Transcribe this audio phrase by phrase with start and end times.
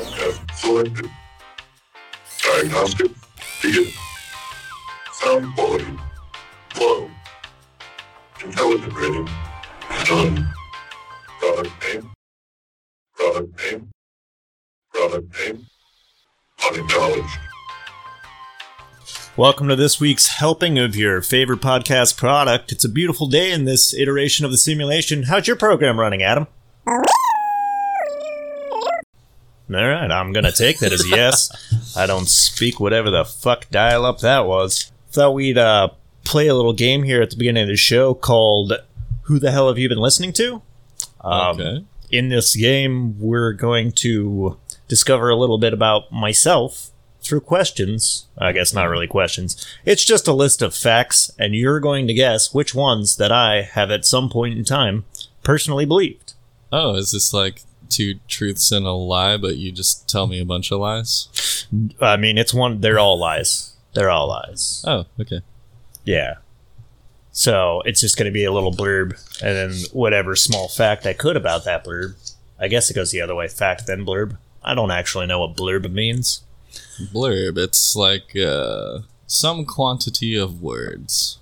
[0.00, 1.10] Podcast selected.
[2.42, 3.10] Diagnostic
[3.60, 3.86] begin.
[5.12, 5.84] Sound quality
[6.80, 7.10] low.
[8.42, 9.28] Intelligent rating
[10.06, 10.48] done.
[11.38, 12.10] Product name.
[13.14, 13.90] Product name.
[14.94, 15.66] Product name.
[16.66, 17.38] Unacknowledged.
[19.36, 22.72] Welcome to this week's helping of your favorite podcast product.
[22.72, 25.24] It's a beautiful day in this iteration of the simulation.
[25.24, 26.46] How's your program running, Adam?
[29.72, 31.94] All right, I'm gonna take that as a yes.
[31.96, 34.90] I don't speak whatever the fuck dial up that was.
[35.10, 35.90] Thought we'd uh,
[36.24, 38.72] play a little game here at the beginning of the show called
[39.22, 40.62] "Who the hell have you been listening to?"
[41.20, 41.84] Um, Okay.
[42.10, 46.90] In this game, we're going to discover a little bit about myself
[47.22, 48.26] through questions.
[48.36, 49.64] I guess not really questions.
[49.84, 53.62] It's just a list of facts, and you're going to guess which ones that I
[53.62, 55.04] have at some point in time
[55.44, 56.32] personally believed.
[56.72, 60.44] Oh, is this like two truths and a lie, but you just tell me a
[60.44, 61.66] bunch of lies?
[62.00, 62.80] I mean, it's one.
[62.80, 63.74] They're all lies.
[63.94, 64.84] They're all lies.
[64.86, 65.40] Oh, okay.
[66.04, 66.36] Yeah.
[67.32, 71.12] So it's just going to be a little blurb, and then whatever small fact I
[71.12, 72.14] could about that blurb.
[72.58, 74.36] I guess it goes the other way: fact then blurb.
[74.62, 76.42] I don't actually know what blurb means.
[77.12, 77.56] Blurb.
[77.56, 81.38] It's like uh, some quantity of words.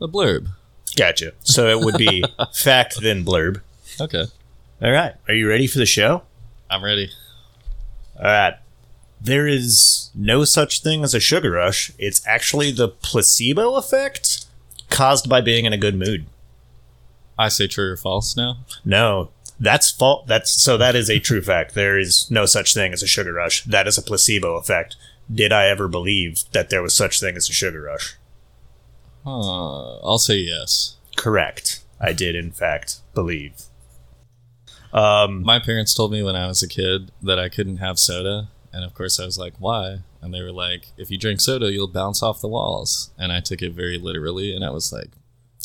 [0.00, 0.48] A blurb.
[0.96, 1.32] Gotcha.
[1.42, 3.60] So it would be fact then blurb.
[4.00, 4.24] Okay.
[4.82, 5.14] All right.
[5.28, 6.22] Are you ready for the show?
[6.70, 7.10] I'm ready.
[8.18, 8.54] All right.
[9.20, 11.90] There is no such thing as a sugar rush.
[11.98, 14.46] It's actually the placebo effect
[14.90, 16.26] caused by being in a good mood.
[17.38, 18.58] I say true or false now.
[18.84, 20.26] No, that's fault.
[20.26, 21.74] That's so that is a true fact.
[21.74, 23.64] There is no such thing as a sugar rush.
[23.64, 24.96] That is a placebo effect.
[25.32, 28.16] Did I ever believe that there was such thing as a sugar rush?
[29.24, 29.98] Huh.
[30.00, 30.96] I'll say yes.
[31.16, 31.80] Correct.
[32.00, 33.62] I did in fact believe.
[34.96, 38.48] Um, My parents told me when I was a kid that I couldn't have soda,
[38.72, 41.70] and of course I was like, "Why?" And they were like, "If you drink soda,
[41.70, 45.10] you'll bounce off the walls." And I took it very literally, and I was like,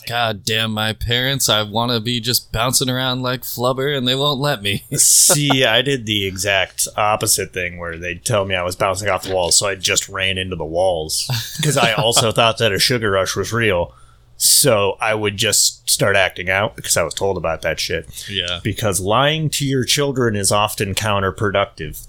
[0.06, 1.48] "God damn, my parents!
[1.48, 5.64] I want to be just bouncing around like flubber, and they won't let me." see,
[5.64, 9.34] I did the exact opposite thing where they'd tell me I was bouncing off the
[9.34, 13.12] walls, so I just ran into the walls because I also thought that a sugar
[13.12, 13.96] rush was real.
[14.44, 18.28] So I would just start acting out because I was told about that shit.
[18.28, 18.60] yeah.
[18.64, 22.08] because lying to your children is often counterproductive.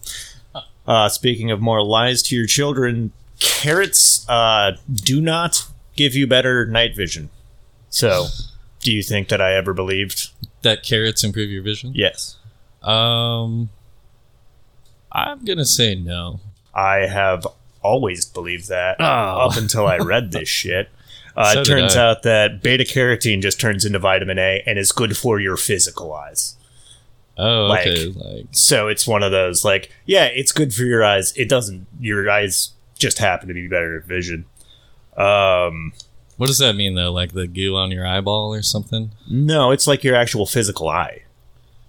[0.87, 6.65] Uh, speaking of more lies to your children, carrots uh, do not give you better
[6.65, 7.29] night vision.
[7.91, 8.29] So,
[8.81, 10.31] do you think that I ever believed?
[10.63, 11.93] That carrots improve your vision.
[11.95, 12.39] Yes.
[12.83, 13.69] Um,
[15.13, 16.41] I'm gonna say no.
[16.75, 17.47] I have
[17.83, 19.05] always believed that Oh.
[19.51, 20.89] up until I read this shit.
[21.37, 22.03] Uh, So it turns I.
[22.05, 26.13] out that beta carotene just turns into vitamin A and is good for your physical
[26.13, 26.57] eyes.
[27.39, 28.07] Oh, Like- okay.
[28.15, 31.33] Like, So it's one of those like, yeah, it's good for your eyes.
[31.37, 31.87] It doesn't.
[32.01, 34.45] Your eyes just happen to be better at vision.
[35.17, 35.93] Um,
[36.37, 37.13] what does that mean though?
[37.13, 39.13] Like the goo on your eyeball or something?
[39.31, 41.23] no, it's like your actual physical eye.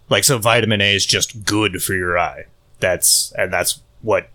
[0.09, 2.45] Like so, vitamin A is just good for your eye.
[2.79, 4.29] That's and that's what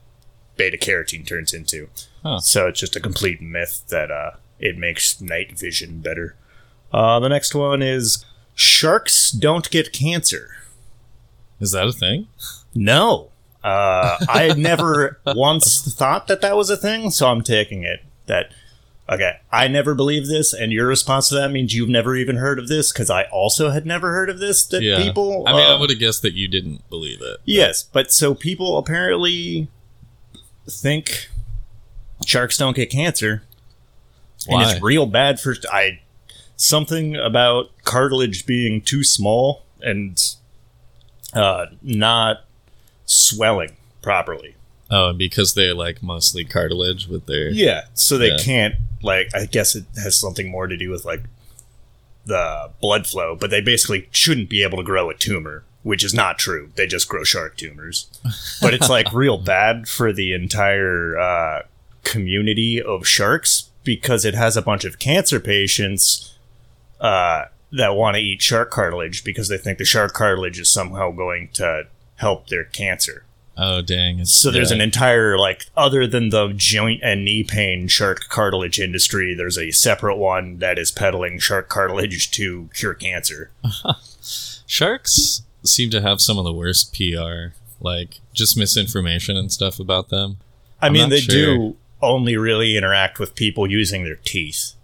[0.56, 1.88] beta carotene turns into.
[2.22, 2.40] Huh.
[2.40, 6.36] So it's just a complete myth that uh, it makes night vision better.
[6.92, 8.24] Uh, the next one is
[8.54, 10.56] sharks don't get cancer.
[11.60, 12.28] Is that a thing?
[12.74, 13.30] No.
[13.64, 18.00] Uh, I had never once thought that that was a thing, so I'm taking it
[18.26, 18.52] that,
[19.08, 22.58] okay, I never believed this, and your response to that means you've never even heard
[22.60, 25.02] of this, because I also had never heard of this, that Yeah.
[25.02, 25.44] people.
[25.46, 27.38] I mean, I uh, would have guessed that you didn't believe it.
[27.44, 29.68] Yes, but so people apparently
[30.70, 31.28] think
[32.24, 33.42] sharks don't get cancer,
[34.48, 36.00] and it's real bad for I
[36.56, 40.18] something about cartilage being too small and
[41.34, 42.44] uh, not
[43.06, 44.54] swelling properly.
[44.90, 47.50] Oh, because they're like mostly cartilage with their.
[47.50, 48.36] Yeah, so they Yeah.
[48.38, 49.28] can't like.
[49.34, 51.24] I guess it has something more to do with like
[52.24, 56.12] the blood flow, but they basically shouldn't be able to grow a tumor, which is
[56.14, 56.70] not true.
[56.74, 58.06] They just grow shark tumors,
[58.60, 61.62] but it's like real bad for the entire uh,
[62.04, 66.34] community of sharks because it has a bunch of cancer patients
[67.00, 71.10] uh, that want to eat shark cartilage because they think the shark cartilage is somehow
[71.10, 71.86] going to
[72.16, 73.24] help their cancer.
[73.56, 74.20] Oh, dang.
[74.20, 74.76] It's, So there's yeah.
[74.76, 79.70] an entire like other than the joint and knee pain shark cartilage industry, there's a
[79.70, 83.50] separate one that is peddling shark cartilage to cure cancer.
[84.66, 90.10] Sharks seem to have some of the worst PR, like just misinformation and stuff about
[90.10, 90.36] them.
[90.82, 91.34] I I'm mean, they sure.
[91.34, 94.74] do only really interact with people using their teeth.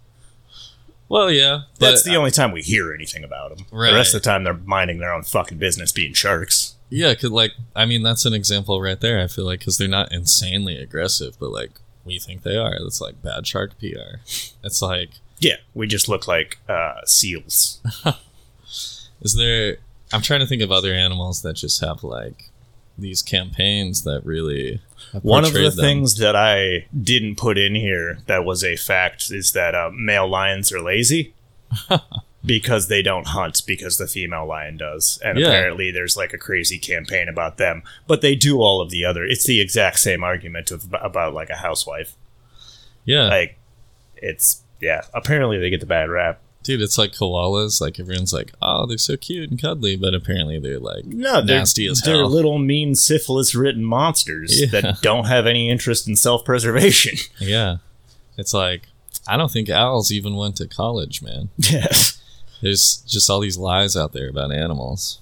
[1.07, 3.67] Well, yeah, That's the only time we hear anything about them.
[3.71, 3.91] Right.
[3.91, 6.75] The rest of the time, they're minding their own fucking business, being sharks.
[6.89, 9.19] Yeah, cause like I mean that's an example right there.
[9.19, 11.71] I feel like because they're not insanely aggressive, but like
[12.05, 12.77] we think they are.
[12.79, 14.19] That's like bad shark PR.
[14.63, 15.09] It's like
[15.39, 17.81] Yeah, we just look like uh, seals.
[19.21, 19.77] Is there?
[20.13, 22.51] I'm trying to think of other animals that just have like
[22.97, 24.81] these campaigns that really.
[25.21, 25.71] One of the them.
[25.71, 30.27] things that I didn't put in here that was a fact is that uh, male
[30.27, 31.33] lions are lazy
[32.45, 35.19] because they don't hunt because the female lion does.
[35.23, 35.47] And Yeah.
[35.47, 37.83] apparently there's like a crazy campaign about them.
[38.07, 39.23] But they do all of the other.
[39.25, 42.15] It's the exact same argument of, about like a housewife.
[43.03, 43.57] Yeah, Like,
[44.17, 46.39] it's, yeah, apparently they get the bad rap.
[46.65, 47.79] Dude, it's like koalas.
[47.79, 51.59] Like everyone's like, oh, they're so cute and cuddly, but apparently they're like, No, they're,
[51.59, 52.29] Nasty as they're hell.
[52.29, 54.81] little mean syphilis ridden monsters Yeah.
[54.81, 57.17] that don't have any interest in self preservation.
[57.39, 57.77] yeah.
[58.37, 58.87] It's like
[59.27, 61.49] I don't think owls even went to college, man.
[61.57, 62.21] yes.
[62.61, 65.19] There's just all these lies out there about animals.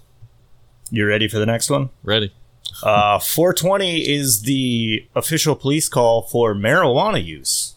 [0.90, 1.90] You ready for the next one?
[2.04, 2.34] Ready?
[2.82, 7.76] Uh, 420 is the official police call for marijuana use.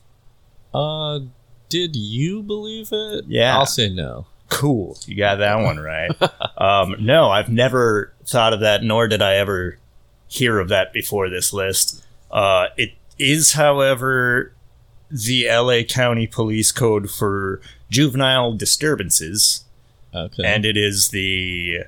[0.75, 1.21] Uh,
[1.69, 3.25] did you believe it?
[3.27, 3.57] Yeah.
[3.57, 4.27] I'll say no.
[4.49, 4.97] Cool.
[5.07, 6.11] You got that one right.
[6.59, 9.79] um, no, I've never thought of that, nor did I ever
[10.29, 12.05] hear of that before this list.
[12.31, 14.53] Uh, it is, however,
[15.11, 17.61] the LA County Police Code for
[17.91, 19.65] juvenile disturbances.
[20.15, 20.45] Okay.
[20.47, 21.81] and it is the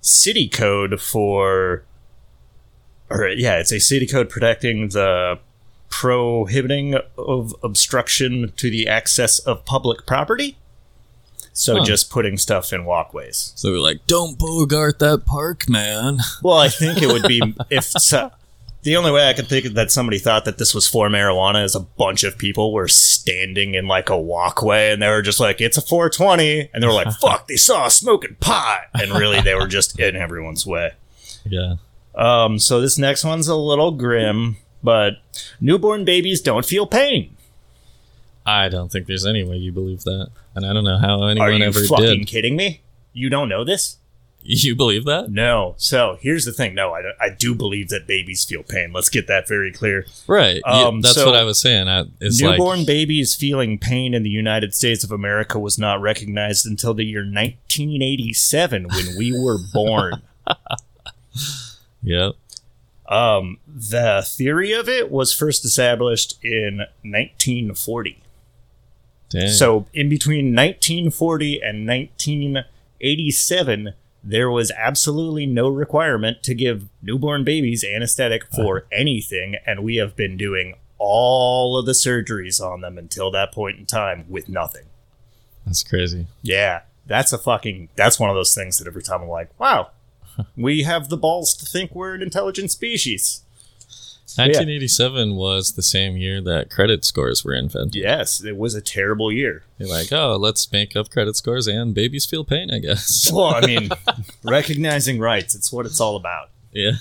[0.00, 1.84] city code for
[3.10, 5.38] or yeah it's a city code protecting the
[5.90, 10.56] prohibiting of obstruction to the access of public property
[11.52, 11.84] so Huh.
[11.84, 16.18] just putting stuff in walkways so we're like, don't bogart that park, man.
[16.42, 17.92] well i think it would be if
[18.82, 21.74] the only way i could think that somebody thought that this was for marijuana is
[21.74, 25.60] a bunch of people were standing in like a walkway and they were just like
[25.60, 29.40] it's a 420 and they were like fuck they saw us smoking pot and really
[29.42, 30.92] they were just in everyone's way
[31.44, 31.76] Yeah.
[32.14, 35.14] Um, so this next one's a little grim, but
[35.60, 37.36] newborn babies don't feel pain.
[38.46, 41.62] I don't think there's any way you believe that, and I don't know how anyone
[41.62, 41.76] ever did.
[41.78, 42.26] Are you fucking did.
[42.26, 42.82] kidding me?
[43.12, 43.98] You don't know this?
[44.42, 45.30] You believe that?
[45.30, 45.74] No.
[45.76, 46.74] So here's the thing.
[46.74, 48.92] No, I, I do believe that babies feel pain.
[48.92, 50.06] Let's get that very clear.
[50.26, 50.62] Right.
[50.64, 51.88] Um, that's so what I was saying.
[51.88, 56.66] I, Newborn like, babies feeling pain in the United States of America was not recognized
[56.66, 60.22] until the year 1987 when we were born.
[62.02, 62.32] yep.
[63.10, 68.22] Um, the theory of it was first established in 1940.
[69.30, 69.48] Dang.
[69.48, 77.84] So in between 1940 and 1987, there was absolutely no requirement to give newborn babies
[77.84, 83.30] anesthetic for anything, and we have been doing all of the surgeries on them until
[83.30, 84.84] that point in time with nothing.
[85.64, 86.26] that's crazy.
[86.42, 89.90] Yeah, that's a fucking that's one of those things that every time I'm like, wow,
[90.56, 93.42] we have the balls to think we're an intelligent species.
[94.36, 97.96] 1987 was the same year that credit scores were invented.
[97.96, 99.64] Yes, it was a terrible year.
[99.78, 103.30] They're like, oh, let's make up credit scores and babies feel pain, I guess.
[103.40, 103.90] Well, I mean,
[104.44, 106.50] recognizing rights, it's what it's all about.
[106.72, 106.92] yeah.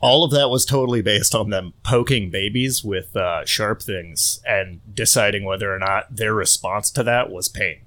[0.00, 4.80] all of that was totally based on them poking babies with uh, sharp things and
[4.94, 7.78] deciding whether or not their response to that was pain.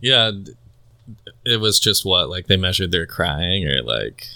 [0.00, 0.32] Yeah.
[1.44, 2.28] It was just what?
[2.30, 4.26] Like they measured their crying or like.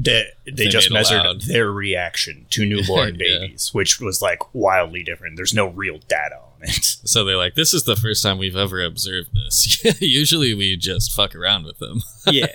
[0.00, 1.40] They, they They just measured loud.
[1.40, 3.38] their reaction to newborn Yeah.
[3.40, 5.34] babies, which was like wildly different.
[5.36, 6.96] There's no real data on it.
[7.08, 9.82] So they're like, this is the first time we've ever observed this.
[10.00, 12.02] Usually we just fuck around with them.
[12.26, 12.46] yeah.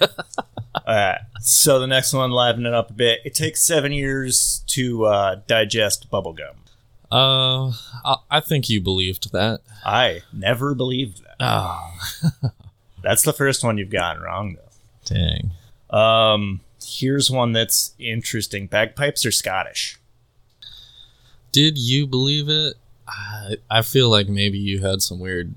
[0.85, 3.19] Uh, so the next one, liven it up a bit.
[3.25, 6.55] It takes seven years to uh, digest bubblegum.
[7.11, 7.71] Uh,
[8.05, 9.61] I, I think you believed that.
[9.85, 11.35] I never believed that.
[11.41, 11.91] Oh,
[13.03, 15.15] That's the first one you've gotten wrong, though.
[15.15, 15.51] dang.
[15.89, 18.67] Um, here's one that's interesting.
[18.67, 19.99] Bagpipes are Scottish.
[21.51, 22.75] Did you believe it?
[23.07, 25.53] I, I feel like maybe you had some weird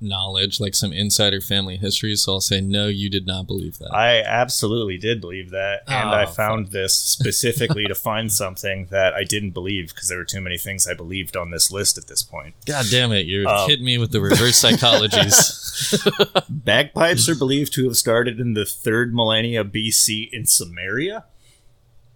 [0.00, 2.14] knowledge, like some insider family history.
[2.16, 3.92] So I'll say no, you did not believe that.
[3.92, 9.14] I absolutely did believe that, and Oh, I found this specifically to find something that
[9.14, 12.06] I didn't believe because there were too many things I believed on this list at
[12.06, 12.54] this point.
[12.66, 13.26] God damn it!
[13.26, 16.44] You're Um, hitting me with the reverse psychologies.
[16.48, 21.24] Bagpipes are believed to have started in the third millennia BC in Sumeria.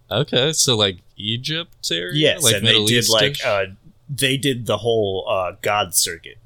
[0.09, 3.09] okay, so like Egypt area, Yes, like and they did East-ish?
[3.09, 3.65] like uh,
[4.09, 6.37] they did the whole uh, God circuit.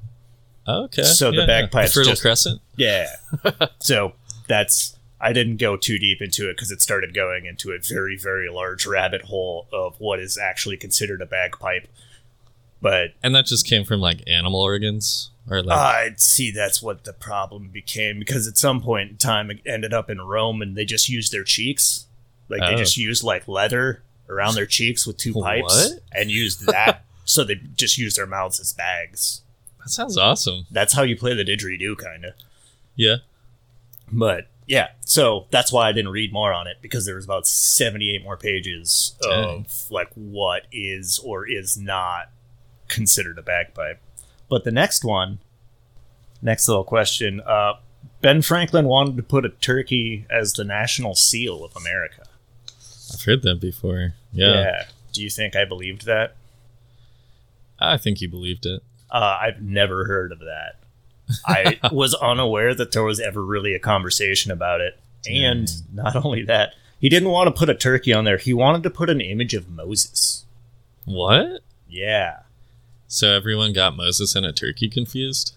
[0.68, 2.60] Okay, so the bagpipes Fertile just- Crescent.
[2.76, 3.08] Yeah.
[3.80, 4.12] so
[4.48, 8.16] that's I didn't go too deep into it because it started going into a very
[8.16, 11.88] very large rabbit hole of what is actually considered a bagpipe.
[12.80, 16.80] But And that just came from like animal organs, or like uh, I'd see that's
[16.80, 20.62] what the problem became because at some point in time it ended up in Rome
[20.62, 22.06] and they just used their cheeks.
[22.48, 22.76] Like they Oh.
[22.78, 26.02] just used like leather around their cheeks with two pipes What?
[26.12, 27.04] and used that.
[27.24, 29.42] so they just used their mouths as bags.
[29.88, 30.66] That sounds awesome.
[30.70, 32.34] That's how you play the didgeridoo, kind of.
[32.94, 33.16] Yeah.
[34.12, 37.46] But yeah, so that's why I didn't read more on it because there was about
[37.46, 39.60] 78 more pages Dang.
[39.60, 42.30] of like what is or is not
[42.88, 43.98] considered a bagpipe.
[44.50, 45.38] But the next one,
[46.42, 47.74] next little question, uh,
[48.20, 52.24] Ben Franklin wanted to put a turkey as the national seal of America.
[53.12, 54.12] I've heard that before.
[54.32, 54.84] Yeah.
[55.12, 56.36] Do you think I believed that?
[57.78, 58.82] I think you believed it.
[59.10, 60.76] Uh, I've never heard of that.
[61.46, 64.98] I was unaware that there was ever really a conversation about it.
[65.28, 68.38] And not only that, he didn't want to put a turkey on there.
[68.38, 70.44] He wanted to put an image of Moses.
[71.04, 71.60] What?
[71.88, 72.40] Yeah.
[73.06, 75.56] So everyone got Moses and a turkey confused?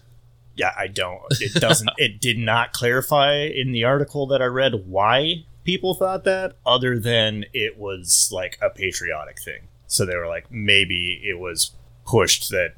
[0.54, 1.22] Yeah, I don't.
[1.40, 1.90] It doesn't.
[1.96, 6.98] it did not clarify in the article that I read why people thought that, other
[6.98, 9.68] than it was like a patriotic thing.
[9.86, 11.72] So they were like, maybe it was
[12.06, 12.74] pushed that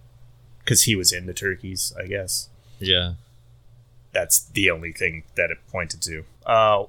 [0.64, 2.48] because he was into turkeys, I guess.
[2.78, 3.14] Yeah.
[4.12, 6.24] That's the only thing that it pointed to.
[6.46, 6.84] Uh,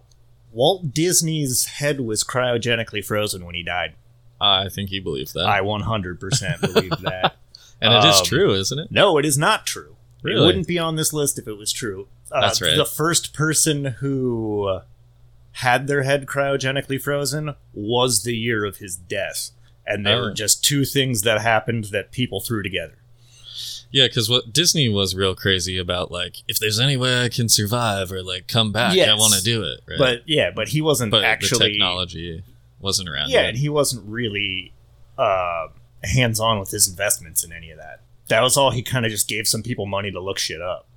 [0.53, 3.95] Walt Disney's head was cryogenically frozen when he died.
[4.39, 5.45] I think you believe that.
[5.45, 7.35] I 100% believe that.
[7.81, 8.91] and it is um, true, isn't it?
[8.91, 9.95] No, it is not true.
[10.23, 12.07] It wouldn't be on this list if it was true.
[12.31, 12.75] Uh, That's right.
[12.75, 14.79] The first person who
[15.51, 19.51] had their head cryogenically frozen was the year of his death.
[19.85, 20.21] And there Oh.
[20.23, 22.95] were just two things that happened that people threw together.
[23.91, 27.47] Yeah, because what Disney was real crazy about, like, if there's any way I can
[27.47, 29.81] survive or like come back, I want to do it.
[29.87, 29.97] Right?
[29.97, 31.71] But yeah, but he wasn't but the actually.
[31.73, 32.43] technology
[32.79, 33.29] wasn't around.
[33.29, 33.49] yeah, yet.
[33.49, 34.73] and he wasn't really
[35.17, 35.67] uh,
[36.03, 38.01] hands on with his investments in any of that.
[38.27, 38.71] That was all.
[38.71, 40.87] He kind of just gave some people money to look shit up.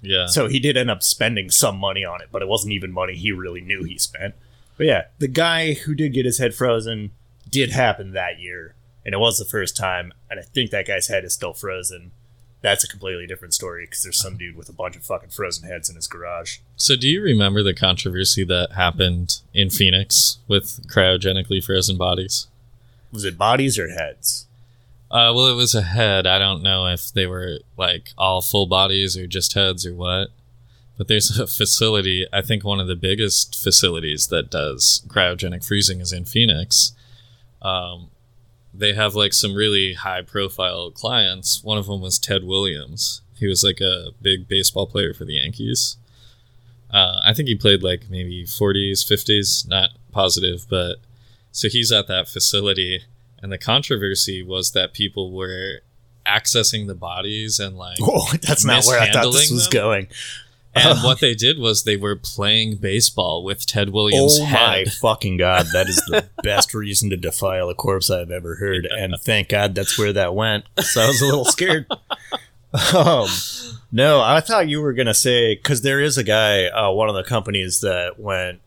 [0.00, 0.26] yeah.
[0.26, 3.14] So he did end up spending some money on it, but it wasn't even money
[3.14, 4.34] he really knew he spent.
[4.76, 7.10] But yeah, the guy who did get his head frozen
[7.48, 8.74] did happen that year,
[9.04, 10.12] and it was the first time.
[10.30, 12.12] And I think that guy's head is still frozen.
[12.60, 15.68] That's a completely different story because there's some dude with a bunch of fucking frozen
[15.68, 16.58] heads in his garage.
[16.76, 22.48] So, do you remember the controversy that happened in Phoenix with cryogenically frozen bodies?
[23.12, 24.46] Was it bodies or heads?
[25.10, 26.26] Uh, well, it was a head.
[26.26, 30.28] I don't know if they were like all full bodies or just heads or what.
[30.98, 36.00] But there's a facility, I think one of the biggest facilities that does cryogenic freezing
[36.00, 36.92] is in Phoenix.
[37.62, 38.10] Um,
[38.78, 41.62] they have like some really high profile clients.
[41.64, 43.22] One of them was Ted Williams.
[43.34, 45.96] He was like a big baseball player for the Yankees.
[46.90, 50.96] Uh, I think he played like maybe 40s, 50s, not positive, but
[51.52, 53.02] so he's at that facility
[53.42, 55.80] and the controversy was that people were
[56.26, 59.72] accessing the bodies and like Oh, that's not where I thought this was them?
[59.72, 60.08] going.
[60.84, 65.36] And what they did was they were playing baseball with Ted Williams' Oh my fucking
[65.36, 69.48] god, that is the best reason to defile a corpse I've ever heard, and thank
[69.48, 70.64] God that's where that went.
[70.80, 71.86] So I was a little scared.
[72.94, 73.28] um,
[73.90, 77.14] no, I thought you were gonna say because there is a guy, uh, one of
[77.14, 78.60] the companies that went,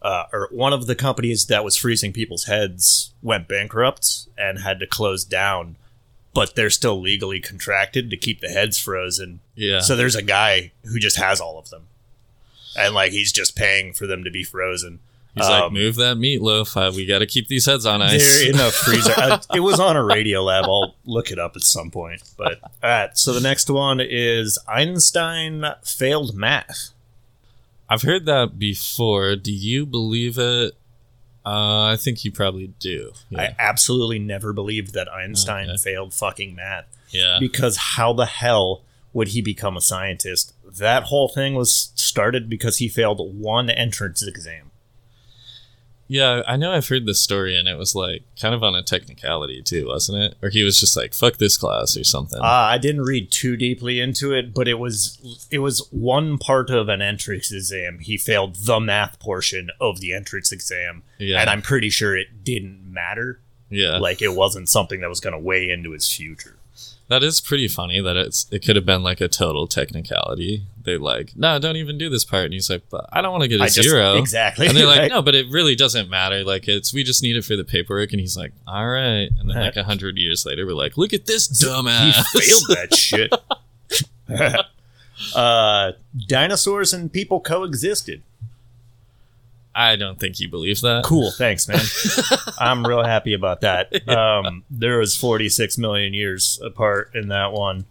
[0.00, 4.80] uh, or one of the companies that was freezing people's heads went bankrupt and had
[4.80, 5.76] to close down,
[6.34, 9.40] but they're still legally contracted to keep the heads frozen.
[9.54, 9.80] Yeah.
[9.80, 11.86] So there's a guy who just has all of them,
[12.76, 15.00] and like he's just paying for them to be frozen.
[15.34, 16.76] He's like, Um, move that meatloaf.
[16.76, 18.20] Uh, we got to keep these heads on ice.
[18.40, 19.14] They're in a freezer.
[19.16, 20.64] Uh, it was on a Radiolab.
[20.64, 22.22] I'll look it up at some point.
[22.36, 23.16] But all right.
[23.16, 26.90] So the next one is Einstein failed math.
[27.88, 29.34] I've heard that before.
[29.36, 30.74] Do you believe it?
[31.44, 33.12] Uh, I think you probably do.
[33.30, 33.40] Yeah.
[33.42, 35.76] I absolutely never believed that Einstein Okay.
[35.78, 37.38] failed fucking math yeah.
[37.40, 38.82] because how the hell
[39.12, 40.54] would he become a scientist?
[40.78, 44.70] That whole thing was started because he failed one entrance exam.
[46.12, 48.82] Yeah, I know I've heard this story, and it was like kind of on a
[48.82, 50.34] technicality too, wasn't it?
[50.42, 52.38] Or he was just like, "Fuck this class" or something.
[52.38, 56.68] Uh, I didn't read too deeply into it, but it was it was one part
[56.68, 57.98] of an entrance exam.
[58.00, 62.44] He failed the math portion of the entrance exam, yeah, and I'm pretty sure it
[62.44, 63.40] didn't matter.
[63.70, 63.96] yeah.
[63.96, 66.56] Like it wasn't something that was going to weigh into his future.
[67.08, 68.02] that is pretty funny.
[68.02, 70.66] That it's it could have been like a total technicality.
[70.84, 73.42] They're like, "No, don't even do this part," and he's like, "But I don't want
[73.42, 74.66] to get a I just- exactly.
[74.66, 75.10] And they're like, right?
[75.10, 76.44] "No, but it really doesn't matter.
[76.44, 79.48] Like it's we just need it for the paperwork." And he's like, "All right." And
[79.48, 82.12] then like a hundred years later, we're like, "Look at this dumbass.
[82.32, 83.32] he failed that shit.
[85.36, 85.92] uh,
[86.26, 88.22] dinosaurs and people coexisted.
[89.74, 91.02] I don't think you believe that.
[91.04, 91.80] Cool, thanks, man.
[92.58, 94.06] I'm real happy about that.
[94.06, 97.86] Um, there was 46 million years apart in that one.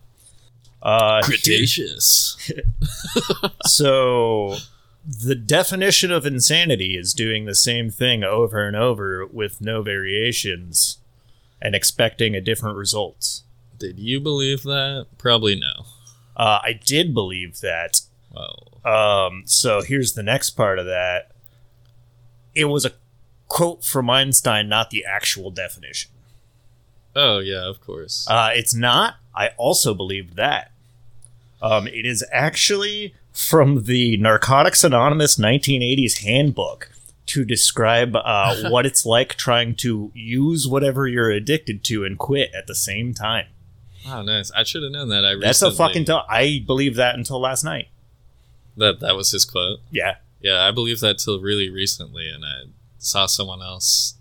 [0.82, 2.52] Uh, Cretaceous.
[3.66, 4.58] so
[5.08, 10.98] the definition of insanity is doing the same thing over and over with no variations
[11.62, 13.42] and expecting a different result.
[13.78, 15.08] Did you believe that?
[15.18, 15.86] Probably no.
[16.36, 18.02] Uh, I did believe that.
[18.34, 21.32] Well, Um, so here's the next part of that.
[22.56, 22.94] It was a
[23.48, 26.12] quote from Einstein, not the actual definition.
[27.16, 28.26] oh yeah, of course.
[28.30, 29.16] Uh, it's not.
[29.36, 30.71] I also believed that.
[31.62, 36.92] Um, it is actually from the Narcotics Anonymous 1980s handbook
[37.28, 42.52] to describe uh, what it's like trying to use whatever you're addicted to and quit
[42.54, 43.48] at the same time.
[44.08, 44.52] oh, nice.
[44.52, 45.24] I should have known that.
[45.24, 46.06] I That's a fucking.
[46.06, 47.88] T- I believed that until last night.
[48.78, 49.00] that.
[49.00, 49.80] That was his quote.
[49.92, 50.16] Yeah.
[50.42, 52.64] Yeah, I believed that till really recently, and I
[52.98, 54.16] saw someone else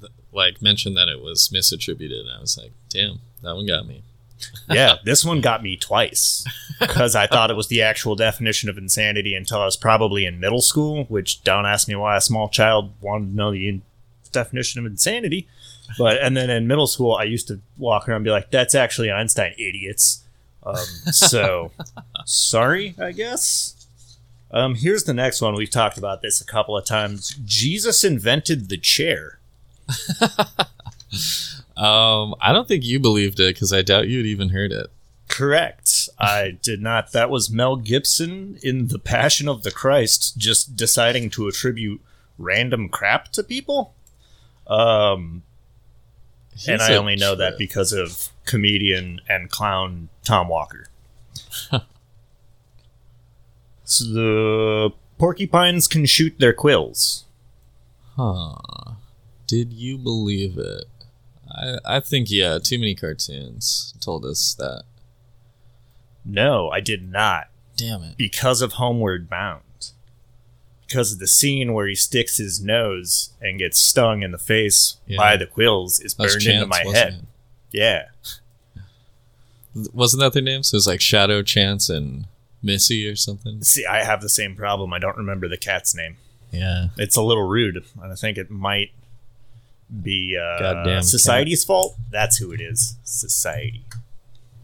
[0.00, 3.86] th- like mention that it was misattributed, and I was like, "Damn, that one got
[3.86, 4.02] me."
[4.68, 6.44] Yeah, this one got me twice
[6.80, 10.40] because I thought it was the actual definition of insanity until I was probably in
[10.40, 13.82] middle school, which don't ask me why a small child wanted to know the in-
[14.32, 15.48] definition of insanity.
[15.98, 18.74] But and then in middle school, I used to walk around and be like, "That's
[18.74, 20.24] actually Einstein, idiots."
[20.64, 20.76] Um,
[21.12, 21.70] so
[22.24, 23.86] sorry, I guess.
[24.50, 25.54] Um, here's the next one.
[25.54, 27.36] We've talked about this a couple of times.
[27.44, 29.38] Jesus invented the chair.
[31.76, 34.86] Um, I don't think you believed it because I doubt you'd even heard it.
[35.28, 36.08] Correct.
[36.18, 37.12] I did not.
[37.12, 42.00] That was Mel Gibson in The Passion of the Christ, just deciding to attribute
[42.38, 43.94] random crap to people.
[44.66, 45.42] Um,
[46.66, 50.86] and I only know that because of comedian and clown Tom Walker.
[53.84, 57.24] so the porcupines can shoot their quills.
[58.16, 58.56] Huh.
[59.46, 60.84] Did you believe it?
[61.50, 62.58] I I think yeah.
[62.62, 64.84] Too many cartoons told us that.
[66.24, 67.48] No, I did not.
[67.76, 68.16] Damn it.
[68.16, 69.62] because of Homeward Bound.
[70.86, 74.96] Because of the scene where he sticks his nose and gets stung in the face
[75.06, 75.18] Yeah.
[75.18, 77.26] by the quills is burned into my head.
[77.70, 78.06] Yeah.
[79.92, 80.72] Wasn't that their names?
[80.72, 82.26] It was like Shadow, Chance, and
[82.62, 83.62] Missy or something.
[83.62, 84.92] See, I have the same problem.
[84.94, 86.16] I don't remember the cat's name.
[86.50, 86.88] Yeah.
[86.96, 88.92] It's a little rude, and I think it might
[90.02, 91.96] be uh, Goddamn society's fault.
[92.10, 92.96] That's who it is.
[93.04, 93.84] Society.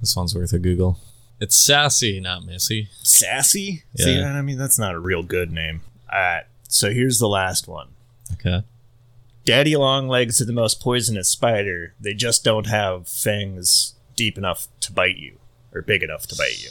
[0.01, 0.99] This one's worth a Google.
[1.41, 2.89] It's Sassy, not Missy.
[3.03, 3.83] Sassy?
[3.97, 4.37] See, Yeah.
[4.37, 5.83] I mean, that's not a real good name.
[6.13, 6.45] All right.
[6.69, 7.89] So here's the last one.
[8.33, 8.63] Okay.
[9.45, 11.95] Daddy longlegs are the most poisonous spider.
[12.01, 15.39] They just don't have fangs deep enough to bite you,
[15.75, 16.71] or big enough to bite you.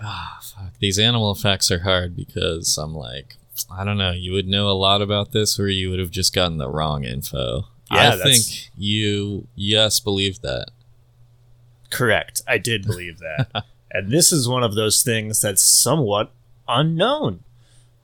[0.00, 0.72] Ah, fuck.
[0.78, 3.36] These animal facts are hard because I'm like,
[3.70, 4.10] I don't know.
[4.12, 7.04] You would know a lot about this, or you would have just gotten the wrong
[7.04, 7.66] info.
[7.90, 8.44] Yeah, I think
[8.76, 10.70] you, yes, believe that.
[11.90, 12.42] Correct.
[12.48, 13.64] I did believe that.
[13.90, 16.32] and this is one of those things that's somewhat
[16.66, 17.44] unknown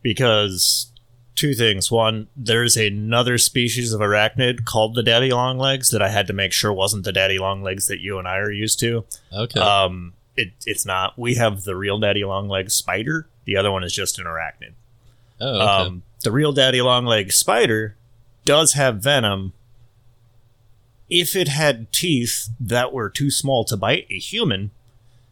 [0.02, 0.92] because
[1.34, 1.90] two things.
[1.90, 6.52] One, there's another species of arachnid called the daddy longlegs that I had to make
[6.52, 9.04] sure wasn't the daddy longlegs that you and I are used to.
[9.32, 9.58] Okay.
[9.58, 11.18] Um, it, it's not.
[11.18, 13.26] We have the real daddy longlegs spider.
[13.44, 14.74] The other one is just an arachnid.
[15.40, 15.86] Oh, okay.
[15.88, 17.96] Um, the real daddy long leg spider
[18.44, 19.52] does have venom.
[21.08, 24.70] If it had teeth that were too small to bite a human,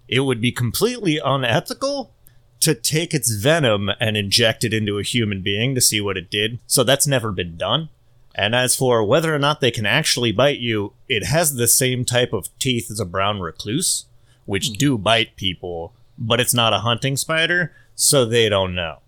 [0.09, 2.12] it would be completely unethical
[2.61, 6.31] to take its venom and inject it into a human being to see what it
[6.31, 6.59] did.
[6.66, 7.90] So that's never been done.
[8.35, 12.05] And as for whether or not they can actually bite you, it has the same
[12.05, 14.07] type of teeth as a brown recluse,
[14.47, 18.99] which do bite people, but it's not a hunting spider, so they don't know.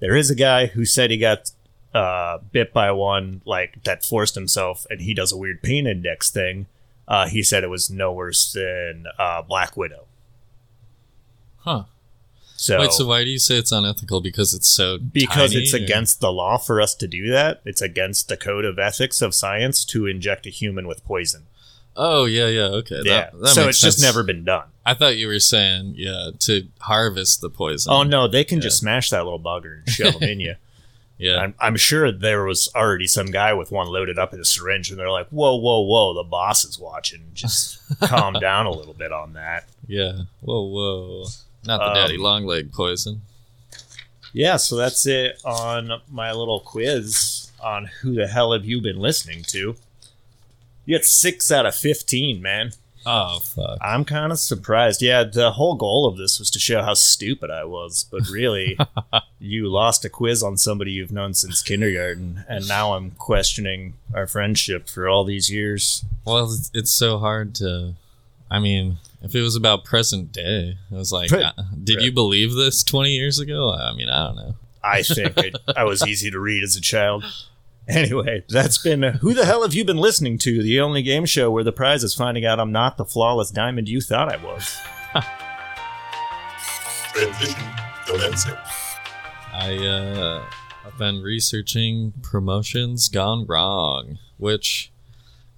[0.00, 1.50] There is a guy who said he got
[1.94, 6.30] uh, bit by one, like that forced himself, and he does a weird pain index
[6.30, 6.66] thing.
[7.06, 10.04] Uh, he said it was no worse than uh, Black Widow.
[11.58, 11.84] huh.
[12.60, 14.20] So, Wait, so why do you say it's unethical?
[14.20, 17.60] Because it's so because tiny, it's or- against the law for us to do that,
[17.64, 21.46] it's against the code of ethics of science to inject a human with poison.
[22.00, 23.00] Oh yeah, yeah, okay.
[23.04, 24.68] yeah, That, that so it's just never been done.
[24.86, 27.92] I thought you were saying yeah to harvest the poison.
[27.92, 28.62] Oh no, they can Yeah.
[28.62, 30.54] just smash that little bugger and shove them in you.
[31.18, 31.38] yeah.
[31.38, 34.90] I'm, I'm sure there was already some guy with one loaded up in a syringe,
[34.90, 36.14] and they're like, "Whoa, whoa, whoa!
[36.14, 37.22] The boss is watching.
[37.34, 40.20] Just calm down a little bit on that." Yeah.
[40.40, 41.24] Whoa, whoa.
[41.66, 43.22] Not the Um, daddy long leg poison.
[44.32, 48.98] Yeah, so that's it on my little quiz on who the hell have you been
[49.00, 49.74] listening to.
[50.88, 52.72] You got six out of fifteen, man.
[53.04, 53.76] Oh fuck.
[53.82, 55.02] I'm kind of surprised.
[55.02, 58.78] Yeah, the whole goal of this was to show how stupid I was, but really,
[59.38, 64.26] you lost a quiz on somebody you've known since kindergarten, and now I'm questioning our
[64.26, 66.06] friendship for all these years.
[66.24, 67.92] Well, it's, so hard to.
[68.50, 71.52] I mean, If it was about present day, it was like, Pre- uh,
[71.84, 73.74] did you believe this 20 years ago?
[73.74, 74.54] I mean, I don't know.
[74.82, 77.26] I think it, I was easy to read as a child.
[77.94, 80.62] Anyway, that's been uh, Who the Hell Have You Been Listening to?
[80.62, 83.88] The only game show where the prize is finding out I'm not the flawless diamond
[83.88, 84.76] you thought I was.
[87.14, 87.64] Transition
[88.04, 88.56] commencing.
[89.54, 90.44] I uh,
[90.84, 94.92] I've been researching promotions gone wrong, which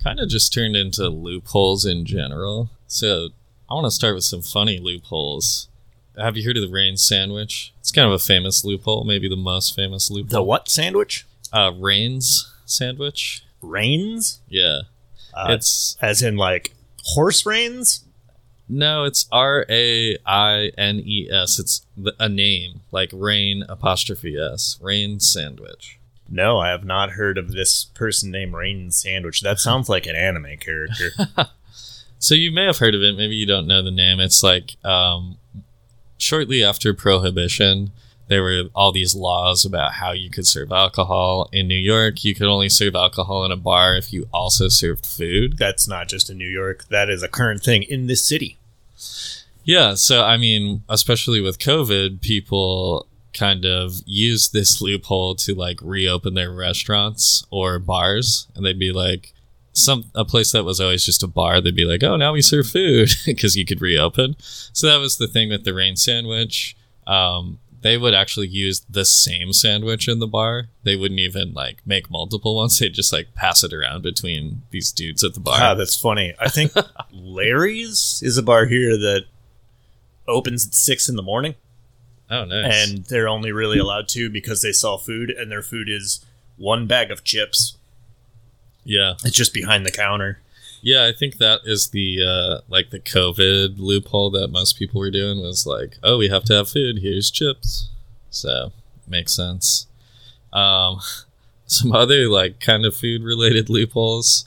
[0.00, 2.70] kind of just turned into loopholes in general.
[2.86, 3.30] So
[3.68, 5.68] I want to start with some funny loopholes.
[6.16, 7.74] Have you heard of the Raines sandwich?
[7.80, 10.30] It's kind of a famous loophole, maybe the most famous loophole.
[10.30, 11.26] The what sandwich?
[11.52, 13.42] Uh, Raines sandwich.
[13.62, 14.40] Raines?
[14.48, 14.82] Yeah,
[15.34, 18.04] Uh, it's as in like horse reins?
[18.68, 21.58] no, it's R A I N E S.
[21.58, 24.78] It's the, a name like rain apostrophe S.
[24.80, 25.98] Raines sandwich.
[26.28, 29.40] No, I have not heard of this person named Rain Sandwich.
[29.40, 31.10] That sounds like an anime character.
[32.22, 33.16] So you may have heard of it.
[33.16, 34.20] Maybe you don't know the name.
[34.20, 35.38] It's like um,
[36.18, 37.92] shortly after Prohibition,
[38.30, 42.22] there were all these laws about how you could serve alcohol in New York.
[42.22, 45.58] You could only serve alcohol in a bar if you also served food.
[45.58, 46.86] That's not just in New York.
[46.90, 48.56] That is a current thing in this city.
[49.64, 49.94] Yeah.
[49.94, 56.34] So I mean, especially with COVID, people kind of use this loophole to like reopen
[56.34, 59.34] their restaurants or bars, and they'd be like.
[59.72, 62.42] Some a place that was always just a bar, they'd be like, "Oh, now we
[62.42, 66.76] serve food because you could reopen." So that was the thing with the Raines sandwich.
[67.06, 70.68] Um, they would actually use the same sandwich in the bar.
[70.82, 72.78] They wouldn't even like make multiple ones.
[72.78, 75.58] They'd just like pass it around between these dudes at the bar.
[75.58, 76.34] Ah, that's funny.
[76.38, 76.72] I think
[77.12, 79.24] Larry's is a bar here that
[80.28, 81.54] opens at six in the morning,
[82.30, 82.88] oh, nice.
[82.90, 86.24] and they're only really allowed to because they sell food, and their food is
[86.56, 87.76] one bag of chips.
[88.84, 90.38] yeah, It's just behind the counter.
[90.82, 95.10] Yeah, I think that is the uh, like the COVID loophole that most people were
[95.10, 97.00] doing was like, oh, we have to have food.
[97.02, 97.90] Here's chips.
[98.30, 98.72] So
[99.06, 99.86] makes sense.
[100.52, 101.00] Um,
[101.66, 104.46] some other like kind of food related loopholes.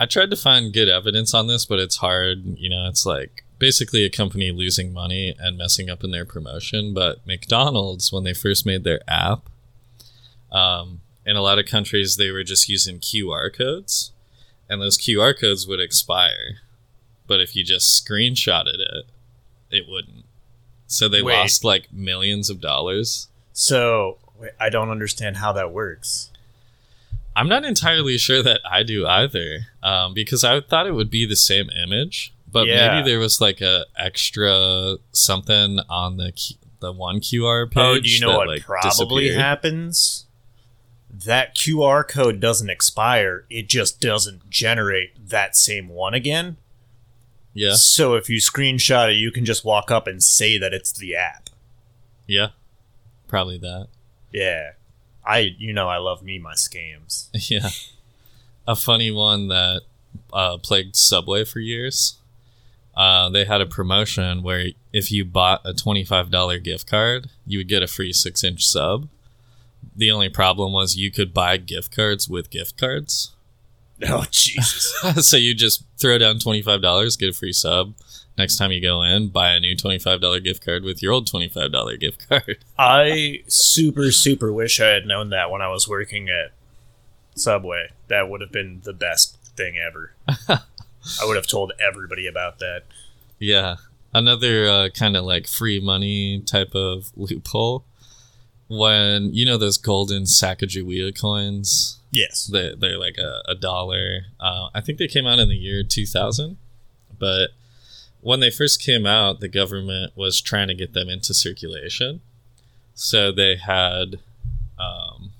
[0.00, 2.58] I tried to find good evidence on this, but it's hard.
[2.58, 6.92] You know, it's like basically a company losing money and messing up in their promotion.
[6.92, 9.48] But McDonald's, when they first made their app,
[10.50, 14.12] um, in a lot of countries, they were just using QR codes
[14.70, 16.58] and those QR codes would expire.
[17.26, 19.04] But if you just screenshotted it,
[19.70, 20.24] it wouldn't.
[20.86, 21.34] So they Wait.
[21.36, 23.28] lost like millions of dollars.
[23.52, 26.30] So wait, I don't understand how that works.
[27.36, 31.26] I'm not entirely sure that I do either, um, because I thought it would be
[31.26, 32.94] the same image, but Yeah.
[32.94, 36.32] maybe there was like a extra something on the
[36.80, 37.78] the one QR page.
[37.82, 40.26] Oh, do you know that, what like, probably happens?
[41.12, 43.44] That QR code doesn't expire.
[43.50, 46.56] It just doesn't generate that same one again.
[47.52, 50.92] Yeah, So if you screenshot it, you can just walk up and say that it's
[50.92, 51.50] the app.
[52.26, 52.48] yeah,
[53.26, 53.88] probably that.
[54.32, 54.72] Yeah.
[55.26, 57.28] I you know I love me my scams.
[57.50, 57.70] Yeah.
[58.68, 59.82] A funny one that
[60.32, 62.18] uh, plagued Subway for years.
[62.96, 67.68] Uh, they had a promotion where if you bought a $25 gift card, you would
[67.68, 69.08] get a free six inch sub.
[70.00, 73.32] The only problem was you could buy gift cards with gift cards.
[74.08, 74.94] Oh Jesus.
[75.28, 77.92] so you just throw down $25, get a free sub.
[78.38, 82.00] Next time you go in, buy a new $25 gift card with your old $25
[82.00, 82.64] gift card.
[82.78, 86.52] I super super wish I had known that when I was working at
[87.34, 87.90] Subway.
[88.08, 90.14] That would have been the best thing ever.
[90.48, 90.60] I
[91.24, 92.84] would have told everybody about that.
[93.38, 93.76] Yeah.
[94.14, 97.84] Another uh, kind of like free money type of loophole.
[98.70, 102.46] When, you know, those golden Sacagawea coins, Yes.
[102.46, 104.20] they, they're like a, a dollar.
[104.38, 106.56] Uh, I think they came out in the year 2000.
[107.18, 107.48] But
[108.20, 112.20] when they first came out, the government was trying to get them into circulation.
[112.94, 114.20] So they had
[114.78, 115.32] um,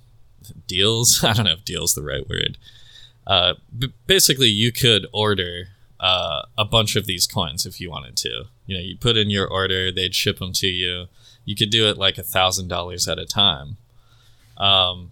[0.67, 1.23] deals.
[1.23, 2.57] I don't know if deal's the right word.
[3.25, 5.67] Uh, b- basically, you could order
[6.01, 8.43] uh, a bunch of these coins if you wanted to.
[8.65, 11.05] You know, you put in your order, they'd ship them to you.
[11.45, 13.77] You could do it like a thousand dollars at a time.
[14.57, 15.11] Um,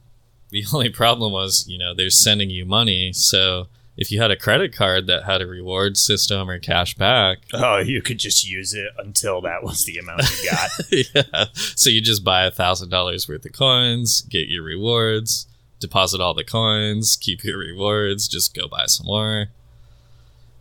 [0.50, 4.38] the only problem was, you know, they're sending you money, so if you had a
[4.38, 8.74] credit card that had a reward system or cash back, Oh, you could just use
[8.74, 10.70] it until that was the amount you got.
[11.36, 11.46] yeah.
[11.54, 15.48] So you just buy a thousand dollars worth of coins, get your rewards,
[15.82, 19.48] deposit all the coins, keep your rewards, just go buy some more.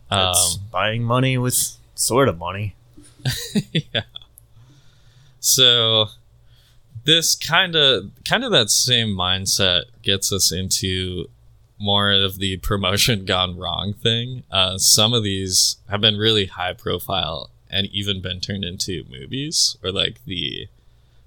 [0.09, 2.75] That's Um, buying money with sort of money.
[3.71, 4.01] yeah.
[5.39, 6.07] So
[7.05, 11.29] this kind of kind of that same mindset gets us into
[11.79, 14.43] more of the promotion gone wrong thing.
[14.51, 19.77] Uh, some of these have been really high profile and even been turned into movies
[19.83, 20.67] or like the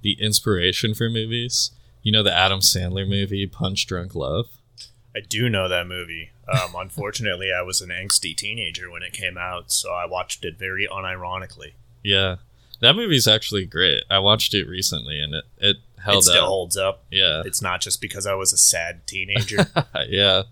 [0.02, 1.70] the inspiration for movies.
[2.02, 4.46] You know the Adam Sandler movie Punch Drunk Love.
[5.14, 6.30] I do know that movie.
[6.48, 10.58] Um, unfortunately, I was an angsty teenager when it came out, so I watched it
[10.58, 11.74] very unironically.
[12.02, 12.36] Yeah,
[12.82, 14.02] that movie's actually great.
[14.10, 16.48] I watched it recently and it it held it still up.
[16.48, 17.04] holds up.
[17.10, 19.66] Yeah, It's not just because I was a sad teenager.
[20.08, 20.42] yeah.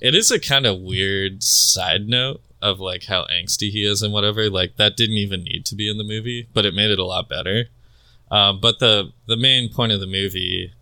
[0.00, 4.12] It is a kind of weird side note of like how angsty he is and
[4.12, 4.48] whatever.
[4.50, 7.04] Like that didn't even need to be in the movie, but it made it a
[7.04, 7.66] lot better.
[8.30, 10.72] Um, but the the main point of the movie,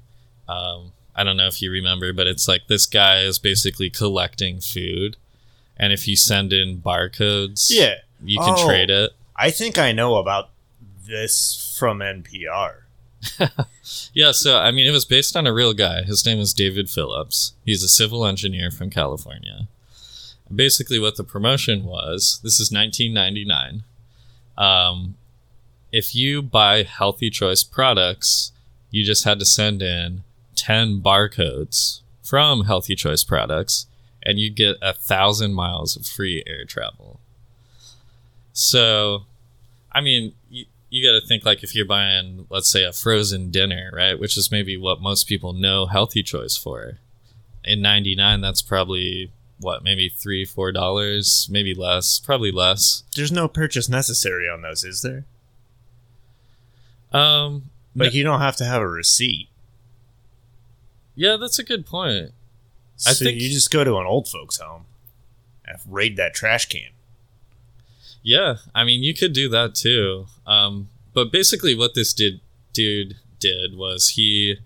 [0.49, 4.61] um, I don't know if you remember, but it's like this guy is basically collecting
[4.61, 5.17] food,
[5.77, 7.97] and if you send in barcodes, yeah.
[8.25, 8.67] you can Oh.
[8.67, 9.13] trade it.
[9.37, 10.51] I think I know about
[11.13, 12.83] this from NPR.
[14.15, 16.03] Yeah, so I mean, it was based on a real guy.
[16.03, 17.55] His name is David Phillips.
[17.65, 19.69] He's a civil engineer from California.
[20.55, 23.83] Basically, what the promotion was this is 1999.
[24.57, 25.17] Um,
[25.91, 28.53] if you buy Healthy Choice products,
[28.91, 30.23] you just had to send in
[30.55, 33.87] 10 barcodes from Healthy Choice products,
[34.23, 37.19] and you get a thousand miles of free air travel.
[38.53, 39.25] So,
[39.91, 43.51] I mean, you, you got to think like if you're buying, let's say, a frozen
[43.51, 44.21] dinner, right?
[44.21, 46.99] Which is maybe what most people know Healthy Choice for.
[47.65, 53.05] In '99, that's probably what, maybe three, four dollars, maybe less, probably less.
[53.17, 55.25] There's no purchase necessary on those, is there?
[57.19, 59.49] Um, Like you don't have to have a receipt.
[61.15, 62.33] yeah, that's a good point.
[63.07, 64.85] I so think- you just go to an old folks' home
[65.65, 66.91] and raid that trash can.
[68.23, 70.27] Yeah, I mean, you could do that too.
[70.47, 72.41] Um, but basically, what this did
[72.73, 74.57] dude did was he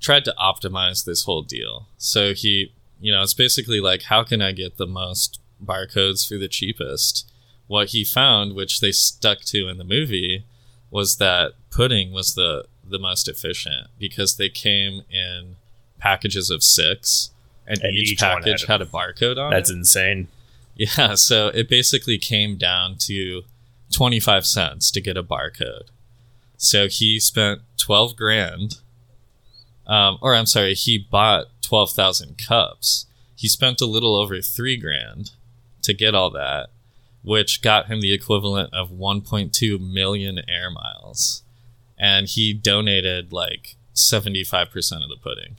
[0.00, 1.88] tried to optimize this whole deal.
[1.98, 6.38] So he, you know, it's basically like, how can I get the most barcodes for
[6.38, 7.30] the cheapest?
[7.66, 10.44] What he found, which they stuck to in the movie,
[10.90, 15.56] was that pudding was the the most efficient because they came in
[15.98, 17.30] packages of six,
[17.66, 19.56] and, And each, each package had had a barcode on it.
[19.56, 19.76] That's it.
[19.76, 20.28] insane.
[20.76, 23.44] Yeah, so it basically came down to
[23.92, 25.88] 25 cents to get a barcode.
[26.58, 28.80] So he spent 12 grand.
[29.86, 33.06] Um, or I'm sorry, he bought 12,000 cups.
[33.34, 35.32] He spent a little over 3 grand
[35.82, 36.68] to get all that,
[37.22, 41.42] which got him the equivalent of 1.2 million air miles.
[41.98, 45.56] And he donated like 75% of the pudding.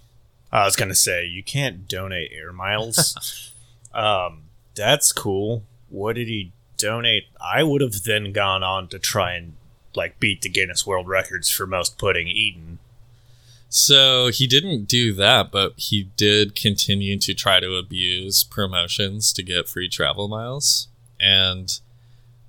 [0.52, 3.52] I was gonna say you can't donate air miles.
[3.94, 4.44] um,
[4.78, 5.64] that's cool.
[5.90, 7.26] What did he donate?
[7.42, 9.54] I would have then gone on to try and
[9.96, 12.80] like beat the Guinness World Records for most pudding eaten.
[13.70, 19.44] So he didn't do that, but he did continue to try to abuse promotions to
[19.44, 20.88] get free travel miles.
[21.20, 21.78] And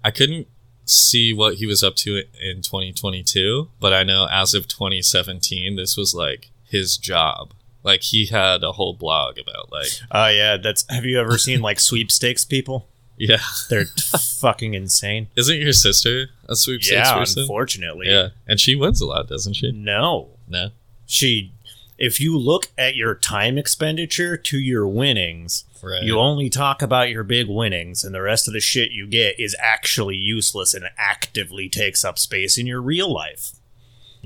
[0.04, 0.46] I couldn't
[0.84, 5.96] see what he was up to in 2022, but I know as of 2017, this
[5.96, 7.52] was like his job.
[7.88, 10.84] Like he had a whole blog about like, Oh yeah, that's.
[10.88, 12.86] Have you ever seen like sweepstakes people?
[13.16, 13.86] yeah, They're
[14.40, 15.26] fucking insane.
[15.34, 17.42] isn't your sister a sweepstakes Yeah, person?
[17.42, 18.08] unfortunately.
[18.08, 19.72] Yeah, and she wins a lot, doesn't she?
[19.72, 20.70] No, No.
[21.06, 21.52] she.
[21.98, 26.02] If you look at your time expenditure to your winnings, Right.
[26.02, 29.38] You only talk about your big winnings, and the rest of the shit you get
[29.38, 33.50] is actually useless and actively takes up space in your real life.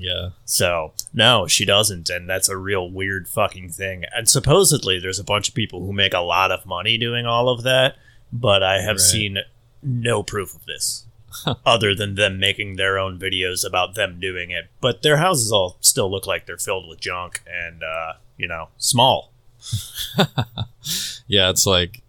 [0.03, 0.29] Yeah.
[0.45, 4.03] So, no, she doesn't, and that's a real weird fucking thing.
[4.15, 7.49] And supposedly, there's a bunch of people who make a lot of money doing all
[7.49, 7.95] of that,
[8.31, 8.99] but I have Right.
[8.99, 9.37] seen
[9.81, 11.05] no proof of this.
[11.65, 14.69] Other than them making their own videos about them doing it.
[14.81, 18.67] But their houses all still look like they're filled with junk and, uh, you know,
[18.77, 19.31] small.
[21.27, 22.01] Yeah, it's like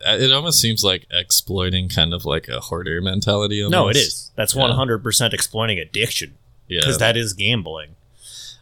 [0.00, 3.62] it almost seems like exploiting kind of like a hoarder mentality.
[3.62, 3.72] Almost.
[3.72, 4.30] No, it is.
[4.34, 4.62] That's Yeah.
[4.62, 6.34] 100% exploiting addiction.
[6.68, 6.80] Yeah.
[6.80, 7.96] because that is gambling.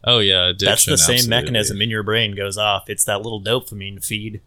[0.05, 1.31] oh yeah, addiction, That's the same absolutely.
[1.31, 2.91] mechanism in your brain goes off.
[2.91, 4.41] It's that little dopamine feed.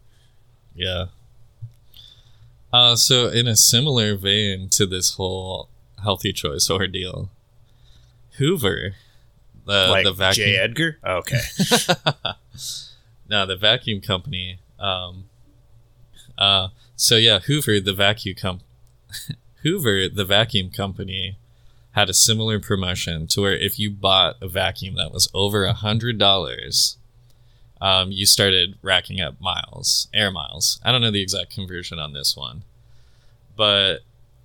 [0.74, 1.06] Yeah.
[2.72, 5.68] Uh, so in a similar vein to this whole
[6.02, 7.30] healthy choice ordeal,
[8.36, 8.94] Hoover,
[9.66, 10.56] the like the vacuum, J.
[10.56, 10.98] Edgar.
[11.04, 11.40] Okay.
[13.28, 14.60] no, the vacuum company.
[14.78, 15.24] Um,
[16.36, 18.60] uh, so yeah, Hoover, the vacuum com-
[19.62, 21.38] Hoover, the vacuum company,
[21.92, 25.72] had a similar promotion to where if you bought a vacuum that was over a
[25.72, 26.96] hundred dollars,
[27.80, 30.80] um, you started racking up miles, air miles.
[30.84, 32.62] I don't know the exact conversion on this one,
[33.56, 34.00] but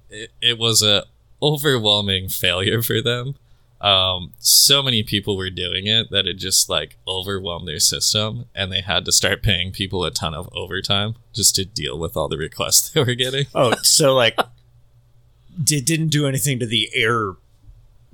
[0.09, 1.05] it, it was a
[1.41, 3.35] overwhelming failure for them.
[3.81, 8.71] um, so many people were doing it that it just like overwhelmed their system, and
[8.71, 12.29] they had to start paying people a ton of overtime just to deal with all
[12.29, 13.45] the requests they were getting.
[13.53, 14.37] Oh, so like,
[15.59, 17.33] it didn't do anything to the air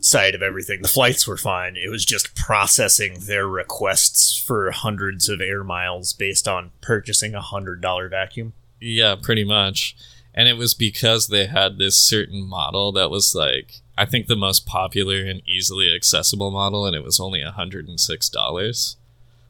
[0.01, 0.81] side of everything.
[0.81, 1.75] The flights were fine.
[1.75, 7.41] It was just processing their requests for hundreds of air miles based on purchasing a
[7.41, 8.53] hundred dollar vacuum.
[8.79, 9.95] Yeah, pretty much.
[10.33, 14.35] And it was because they had this certain model that was like, I think the
[14.37, 18.95] most popular and easily accessible model, and it was only $106.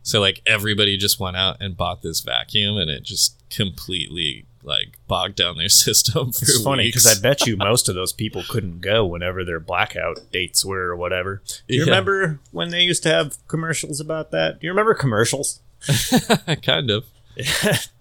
[0.02, 4.98] So, like, everybody just went out and bought this vacuum, and it just completely, like,
[5.08, 8.43] bogged down their system for It's funny because I bet you most of those people
[8.50, 11.41] couldn't go whenever their blackout dates were or whatever.
[11.67, 11.86] Do you Yeah.
[11.86, 14.60] remember when they used to have commercials about that?
[14.60, 15.62] Do you remember commercials?
[16.63, 17.06] kind of.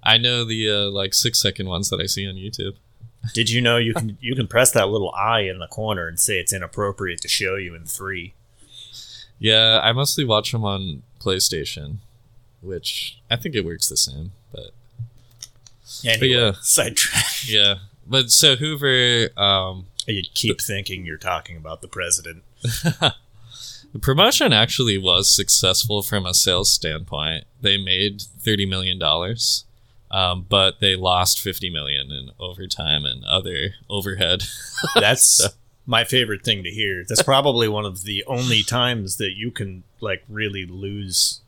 [0.02, 2.74] I know the, uh, like, six second ones that I see on YouTube.
[3.34, 6.18] Did you know you can you can press that little eye in the corner and
[6.20, 8.34] say it's inappropriate to show you in three?
[9.40, 11.96] Yeah, I mostly watch them on PlayStation,
[12.60, 14.32] which I think it works the same,
[16.04, 16.52] but Anyway, yeah.
[16.60, 17.24] sidetrack.
[17.46, 17.74] yeah.
[18.06, 22.42] But so Hoover, um, You keep thinking you're talking about the president.
[23.92, 27.44] The promotion actually was successful from a sales standpoint.
[27.62, 29.64] They made thirty million dollars,
[30.10, 34.44] um, but they lost fifty million in overtime and other overhead.
[34.94, 35.40] That's
[35.86, 37.02] my favorite thing to hear.
[37.08, 41.40] That's probably one of the only times that you can like really lose.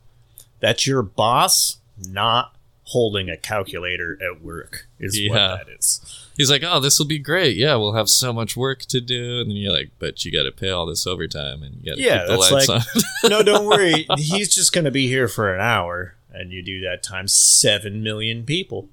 [0.61, 1.77] That's your boss
[2.09, 2.55] not
[2.91, 5.31] holding a calculator at work is Yeah.
[5.31, 6.01] what that is.
[6.37, 7.57] He's like, "Oh, this will be great.
[7.57, 10.45] Yeah, we'll have so much work to do." And then you're like, "But you got
[10.45, 12.83] to pay all this overtime and you got to Yeah, keep the that's lights like-
[13.25, 14.07] on." No, don't worry.
[14.19, 18.03] He's just going to be here for an hour, and you do that times seven
[18.03, 18.89] million people.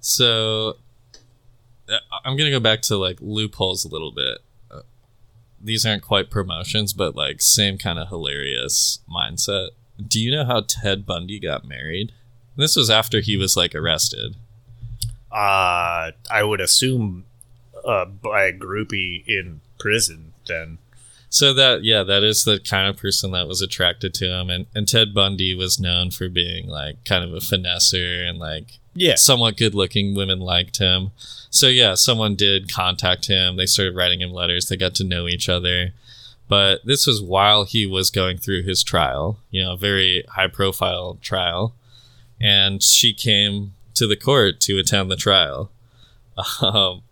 [0.00, 0.76] So
[1.88, 4.38] uh, I'm gonna go back to like loopholes a little bit.
[4.70, 4.80] Uh,
[5.60, 9.70] these aren't quite promotions, but like same kind of hilarious mindset.
[10.06, 12.12] Do you know how Ted Bundy got married?
[12.56, 14.36] This was after he was like arrested.
[15.32, 17.24] Uh, I would assume
[17.84, 20.32] uh, by a groupie in prison.
[20.46, 20.78] Then
[21.28, 24.66] So that yeah, that is the kind of person that was attracted to him, and
[24.74, 29.14] and Ted Bundy was known for being like kind of a finesser and like yeah,
[29.14, 31.12] somewhat good looking women liked him.
[31.50, 33.56] So yeah, someone did contact him.
[33.56, 34.66] They started writing him letters.
[34.66, 35.92] They got to know each other.
[36.48, 40.48] But this was while he was going through his trial, you know, a very high
[40.48, 41.74] profile trial.
[42.40, 45.70] And she came to the court to attend the trial.
[46.62, 47.02] Um,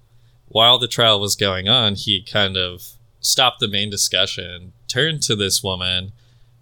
[0.48, 5.36] while the trial was going on, he kind of stopped the main discussion, turned to
[5.36, 6.12] this woman,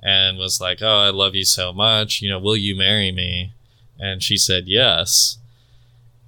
[0.03, 2.21] and was like, Oh, I love you so much.
[2.21, 3.53] You know, will you marry me?
[3.99, 5.39] And she said yes.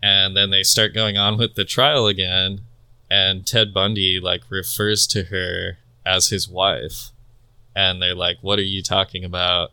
[0.02, 2.60] And then they start going on with the trial again.
[3.10, 7.10] And Ted Bundy like refers to her as his wife.
[7.74, 9.72] And they're like, What are you talking about?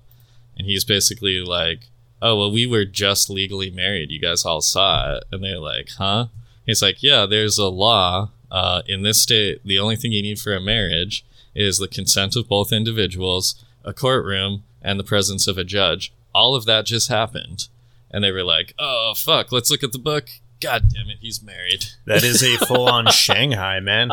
[0.58, 1.90] And he's basically like,
[2.28, 4.10] Oh, well, we were just legally married.
[4.10, 5.24] You guys all saw it.
[5.32, 6.28] And they're like, Huh?
[6.66, 9.62] He's like, Yeah, there's a law uh, in this state.
[9.64, 13.94] The only thing you need for a marriage is the consent of both individuals, a
[13.94, 16.12] courtroom, and the presence of a judge.
[16.34, 17.68] All of that just happened.
[18.10, 20.30] And they were like, oh, fuck, let's look at the book.
[20.62, 21.86] God damn it, he's married.
[22.06, 24.10] that is a full on Shanghai man.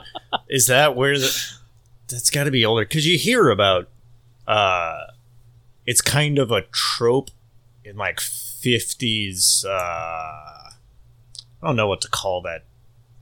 [0.50, 1.32] Is that where the?
[2.08, 3.88] That's got to be older because you hear about.
[4.46, 5.04] uh
[5.86, 7.30] It's kind of a trope
[7.84, 9.64] in like fifties.
[9.68, 12.64] uh I don't know what to call that.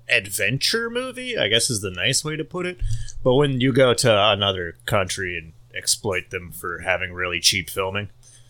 [0.08, 2.78] Adventure movie, I guess, is the nice way to put it.
[3.22, 8.08] But when you go to another country and exploit them for having really cheap filming,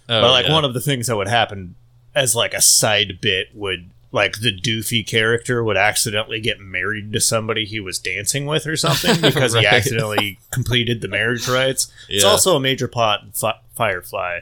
[0.09, 0.53] Oh, but like yeah.
[0.55, 1.75] one of the things that would happen
[2.15, 7.21] as like a side bit would like the doofy character would accidentally get married to
[7.21, 11.93] somebody he was dancing with or something because he accidentally completed the marriage rites.
[12.09, 14.41] It's also a major plot in Fi- Firefly,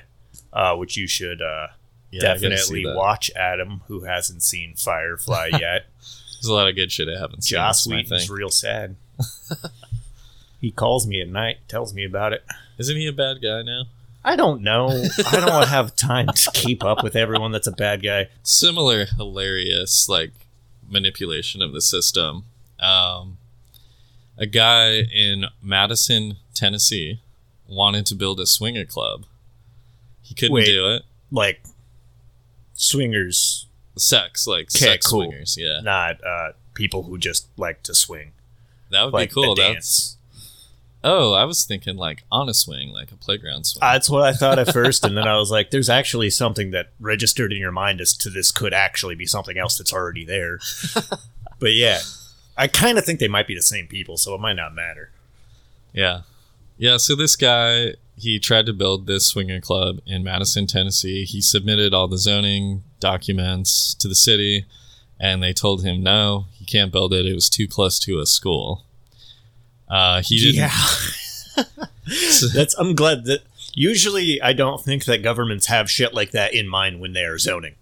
[0.52, 1.68] uh, which you should uh,
[2.10, 2.48] Yeah, I gotta see
[2.82, 3.30] definitely watch.
[3.36, 7.56] Adam, who hasn't seen Firefly yet, There's a lot of good shit I haven't seen.
[7.56, 8.96] Joss Whedon's real sad.
[10.60, 12.44] he calls me at night, tells me about it.
[12.78, 13.84] Isn't he a bad guy now?
[14.24, 14.88] I don't know.
[14.88, 18.28] I don't have time to keep up with everyone that's a bad guy.
[18.42, 20.32] Similar hilarious like
[20.88, 22.44] manipulation of the system.
[22.80, 23.38] Um,
[24.36, 27.20] a guy in Madison, Tennessee,
[27.68, 29.24] wanted to build a swinger club.
[30.28, 30.66] He couldn't Wait.
[30.66, 31.02] do it.
[31.30, 31.62] Like
[32.74, 33.66] swingers,
[33.96, 35.24] Sex, like Okay, sex cool.
[35.24, 35.56] swingers.
[35.58, 38.32] Yeah, not uh, people who just like to swing.
[38.90, 39.54] that would Like be cool.
[39.56, 40.16] That's dance.
[41.02, 43.82] oh, I was thinking like on a swing, like a playground swing.
[43.82, 46.70] Uh, That's what I thought at first, and then I was like, "There's actually something
[46.70, 50.24] that registered in your mind as to this could actually be something else that's already
[50.24, 50.60] there."
[51.58, 51.98] but yeah,
[52.56, 55.10] I kind of think they might be the same people, so it might not matter.
[55.92, 56.20] Yeah.
[56.76, 61.24] Yeah, so this guy, he tried to build this swinger club in Madison, Tennessee.
[61.24, 64.66] He submitted all the zoning documents to the city
[65.20, 67.26] and they told him no, he can't build it.
[67.26, 68.84] It was too close to a school.
[69.88, 70.56] Uh, he didn't.
[70.56, 71.64] Yeah.
[72.54, 73.40] That's I'm glad that
[73.74, 77.38] usually I don't think that governments have shit like that in mind when they are
[77.38, 77.74] zoning.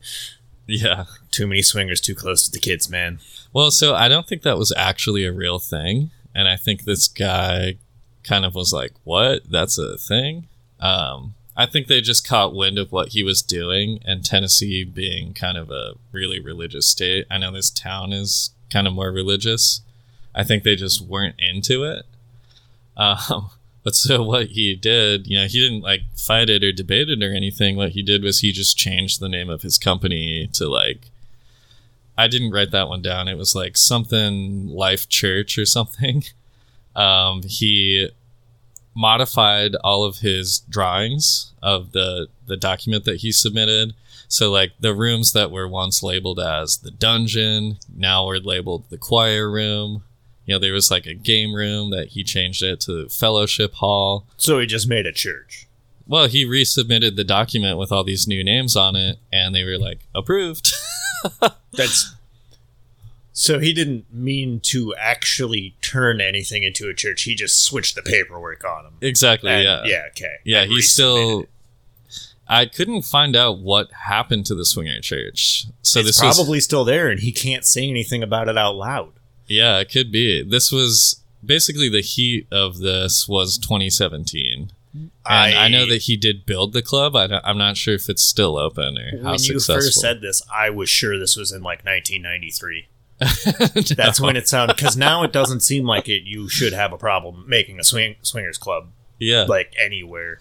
[0.67, 1.05] Yeah.
[1.31, 3.19] Too many swingers too close to the kids, man.
[3.53, 7.09] Well, so I don't think that was actually a real thing, and I think this
[7.09, 7.77] guy
[8.27, 9.51] kind of was like, "What?
[9.51, 10.49] That's a thing."
[10.81, 15.33] Um, I think they just caught wind of what he was doing, and Tennessee being
[15.33, 17.27] kind of a really religious state.
[17.31, 19.81] I know this town is kind of more religious.
[20.35, 22.05] I think they just weren't into it.
[22.97, 23.51] Um,
[23.85, 27.23] but so what he did, you know, he didn't like fight it or debate it
[27.23, 27.77] or anything.
[27.77, 31.11] What he did was he just changed the name of his company to like
[32.19, 33.29] I didn't write that one down.
[33.29, 36.25] It was like something Life Church or something.
[36.97, 38.11] Um, he
[38.97, 43.95] modified all of his drawings of the the document that he submitted.
[44.29, 48.99] So like the rooms that were once labeled as the dungeon now were labeled the
[48.99, 50.03] choir room.
[50.47, 54.27] You know, there was like a game room that he changed it to fellowship hall.
[54.37, 55.67] So he just made a church.
[56.07, 59.79] Well, he resubmitted the document with all these new names on it, and they were
[59.79, 60.73] like approved.
[61.73, 62.15] That's
[63.39, 67.25] so he didn't mean to actually turn anything into a church.
[67.25, 68.93] He just switched the paperwork on him.
[69.03, 69.51] exactly.
[69.51, 69.83] And- yeah.
[69.85, 70.37] yeah, okay.
[70.43, 71.41] Yeah, And he's resubmitted still.
[71.41, 71.49] it.
[72.49, 75.67] I couldn't find out what happened to the swinger church.
[75.83, 78.75] So it's this was probably still there, and he can't say anything about it out
[78.77, 79.13] loud.
[79.47, 80.43] yeah, it could be.
[80.43, 86.47] This was basically the heat of this was 2017, and I, know that he did
[86.47, 87.15] build the club.
[87.17, 89.75] I I'm not sure if it's still open or how successful.
[89.75, 92.87] when you first said this, I was sure this was in like 1993.
[93.97, 96.23] That's when it sounded because now it doesn't seem like it.
[96.25, 98.89] You should have a problem making a swing swingers club
[99.19, 100.41] yeah, like anywhere.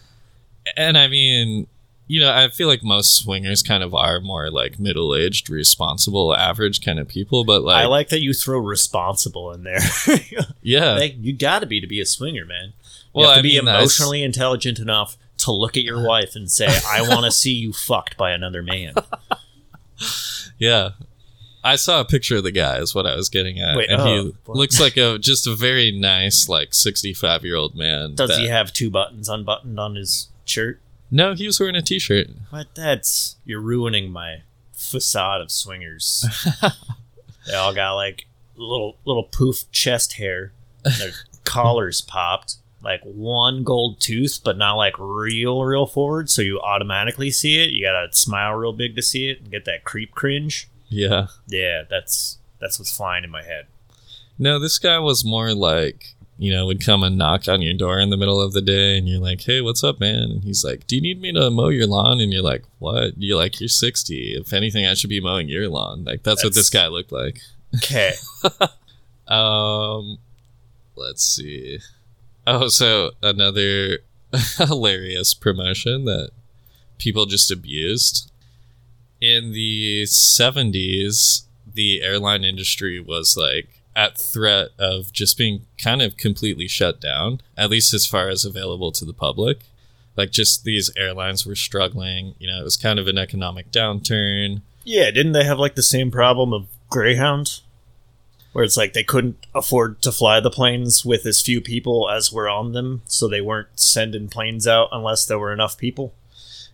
[0.75, 1.67] and I mean,
[2.07, 6.35] you know, I feel like most swingers kind of are more like middle aged, responsible,
[6.35, 7.45] average kind of people.
[7.45, 9.79] But like, I like that you throw responsible in there.
[10.61, 12.73] yeah, like, you got to be to be a swinger, man.
[13.13, 16.35] You Well, have to I be mean, emotionally intelligent enough to look at your wife
[16.35, 18.95] and say, "I want to see you fucked by another man."
[20.57, 20.91] Yeah.
[21.65, 23.75] I saw a picture of the guy is what I was getting at.
[23.75, 24.55] Wait, and oh, he what?
[24.55, 28.13] looks like a just a very nice, like sixty five year old man.
[28.13, 30.79] Does that- he have two buttons unbuttoned on his shirt?
[31.09, 32.27] No, he was wearing a t shirt.
[32.51, 34.43] But That's you're ruining my
[34.73, 36.25] facade of swingers.
[37.47, 40.51] they all got like little little poof chest hair.
[40.83, 41.11] Their
[41.43, 42.57] collars popped.
[42.83, 46.29] Like one gold tooth, but not like real, real forward.
[46.29, 47.71] So you automatically see it.
[47.71, 50.69] You gotta smile real big to see it and get that creep cringe.
[50.89, 51.27] Yeah.
[51.47, 53.67] Yeah, that's that's what's flying in my head.
[54.37, 57.99] No, this guy was more like, you know, would come and knock on your door
[57.99, 60.31] in the middle of the day and you're like, Hey, what's up, man?
[60.31, 62.19] And he's like, Do you need me to mow your lawn?
[62.19, 63.13] And you're like, What?
[63.17, 64.35] You're like, You're sixty.
[64.35, 66.03] If anything, I should be mowing your lawn.
[66.03, 67.39] Like that's, what this guy looked like.
[67.75, 68.13] Okay.
[69.27, 70.19] Um,
[70.95, 71.79] let's see.
[72.45, 73.99] Oh, so another
[74.57, 76.31] hilarious promotion that
[76.97, 78.31] people just abused.
[79.25, 86.15] In the 70s, the airline industry was like at threat of just being kind of
[86.15, 89.61] completely shut down, at least as far as available to the public.
[90.15, 92.35] Like, just these airlines were struggling.
[92.37, 94.61] You know, it was kind of an economic downturn.
[94.83, 97.61] Yeah, didn't they have like the same problem of Greyhound?
[98.53, 102.31] Where it's like they couldn't afford to fly the planes with as few people as
[102.31, 106.13] were on them, so they weren't sending planes out unless there were enough people.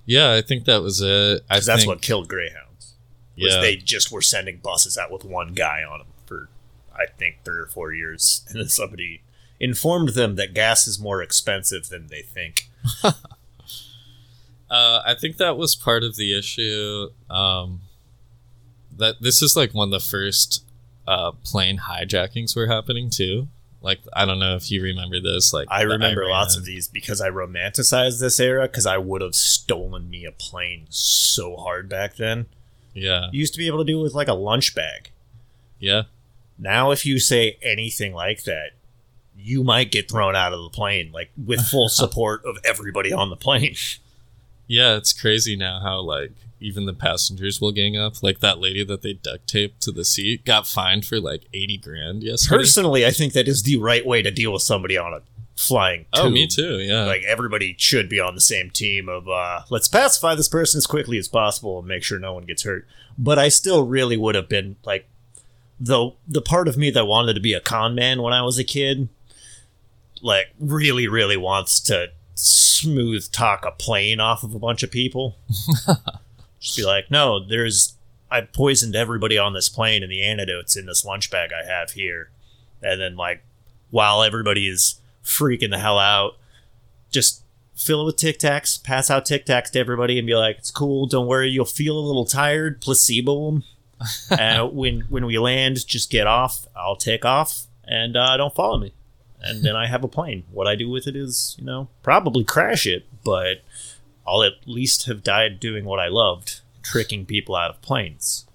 [0.06, 1.44] Yeah, I think that was it.
[1.50, 2.96] I that's think, what killed Greyhounds.
[3.38, 3.62] Was yeah.
[3.62, 6.50] they just were sending buses out with one guy on them for,
[6.94, 9.24] I think, three or four years, and then somebody
[9.60, 12.70] informed them that gas is more expensive than they think.
[14.72, 17.10] Uh, I think that was part of the issue.
[17.30, 17.82] Um,
[18.96, 20.64] that this is like one of the first
[21.06, 23.50] uh, plane hijackings were happening too.
[23.82, 25.54] Like I don't know if you remember this.
[25.54, 29.34] Like I remember lots of these because I romanticized this era because I would have
[29.36, 32.46] stolen me a plane so hard back then.
[32.94, 35.12] Yeah, You used to be able to do it with like a lunch bag.
[35.80, 36.04] yeah,
[36.60, 38.72] Now, if you say anything like that,
[39.38, 43.30] you might get thrown out of the plane, like with full support of everybody on
[43.30, 43.76] the plane.
[44.68, 44.98] yeah.
[44.98, 48.22] It's crazy now how like even the passengers will gang up.
[48.24, 51.78] Like that lady that they duct taped to the seat got fined for like eighty
[51.78, 52.58] grand yesterday.
[52.58, 55.22] Personally, I think that is the right way to deal with somebody on a
[55.56, 56.06] flying.
[56.14, 56.80] oh, me too.
[56.80, 60.78] Yeah, Like everybody should be on the same team of uh, let's pacify this person
[60.78, 62.88] as quickly as possible and make sure no one gets hurt.
[63.18, 65.08] But I still really would have been like
[65.80, 68.58] the the part of me that wanted to be a con man when I was
[68.58, 69.10] a kid.
[70.22, 75.36] like really, really wants to smooth talk a plane off of a bunch of people.
[76.62, 77.96] Just be like, no, there's
[78.30, 81.92] I poisoned everybody on this plane and the antidotes in this lunch bag I have
[81.92, 82.30] here.
[82.82, 83.44] And then like
[83.90, 86.38] while everybody is freaking the hell out,
[87.10, 87.44] just
[87.76, 90.72] fill it with Tic Tacs, pass out Tic Tacs to everybody, and be like, "It's
[90.72, 91.08] cool.
[91.08, 91.50] Don't worry.
[91.50, 92.80] You'll feel a little tired.
[92.80, 93.64] Placebo them.
[94.74, 96.66] when when we land, just get off.
[96.76, 98.94] I'll take off, and uh, don't follow me.
[99.44, 100.44] And then I have a plane.
[100.52, 103.62] What I do with it is, you know, probably crash it, but
[104.26, 108.46] I'll at least have died doing what I loved, tricking people out of planes.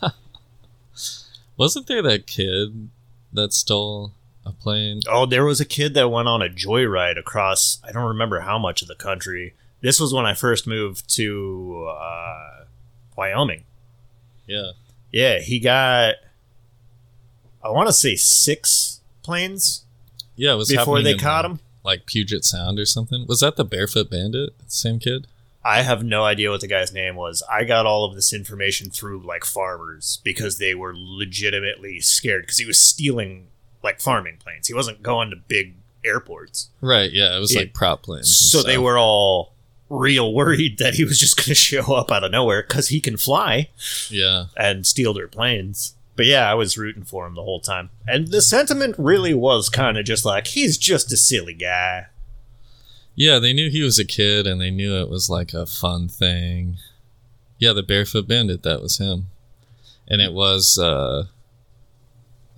[1.56, 2.90] Wasn't there that kid
[3.32, 4.12] that stole
[4.44, 5.00] a plane?
[5.08, 7.80] Oh, there was a kid that went on a joyride across.
[7.82, 9.54] I don't remember how much of the country.
[9.80, 12.64] This was when I first moved to uh,
[13.16, 13.64] Wyoming.
[14.46, 14.72] Yeah.
[15.10, 16.16] Yeah, he got.
[17.62, 19.84] I want to say six planes
[20.36, 21.60] Yeah, it was before they caught uh, him.
[21.86, 23.24] Like Puget Sound or something.
[23.26, 24.50] Was that the Barefoot Bandit?
[24.66, 25.26] Same kid?
[25.64, 27.42] I have no idea what the guy's name was.
[27.50, 32.58] I got all of this information through like farmers because they were legitimately scared because
[32.58, 33.48] he was stealing
[33.82, 34.68] like farming planes.
[34.68, 35.74] He wasn't going to big
[36.04, 36.70] airports.
[36.80, 37.36] Right, yeah.
[37.36, 37.62] It was Yeah.
[37.62, 38.32] like prop planes.
[38.36, 39.54] So they were all
[39.88, 43.00] real worried that he was just going to show up out of nowhere because he
[43.00, 43.68] can fly
[44.08, 44.44] Yeah.
[44.56, 45.94] and steal their planes.
[46.16, 47.90] But yeah, I was rooting for him the whole time.
[48.06, 52.06] And the sentiment really was kind of just like, he's just a silly guy.
[53.14, 56.08] Yeah, they knew he was a kid and they knew it was like a fun
[56.08, 56.78] thing.
[57.58, 59.26] Yeah, the Barefoot Bandit, that was him.
[60.08, 61.24] And it was uh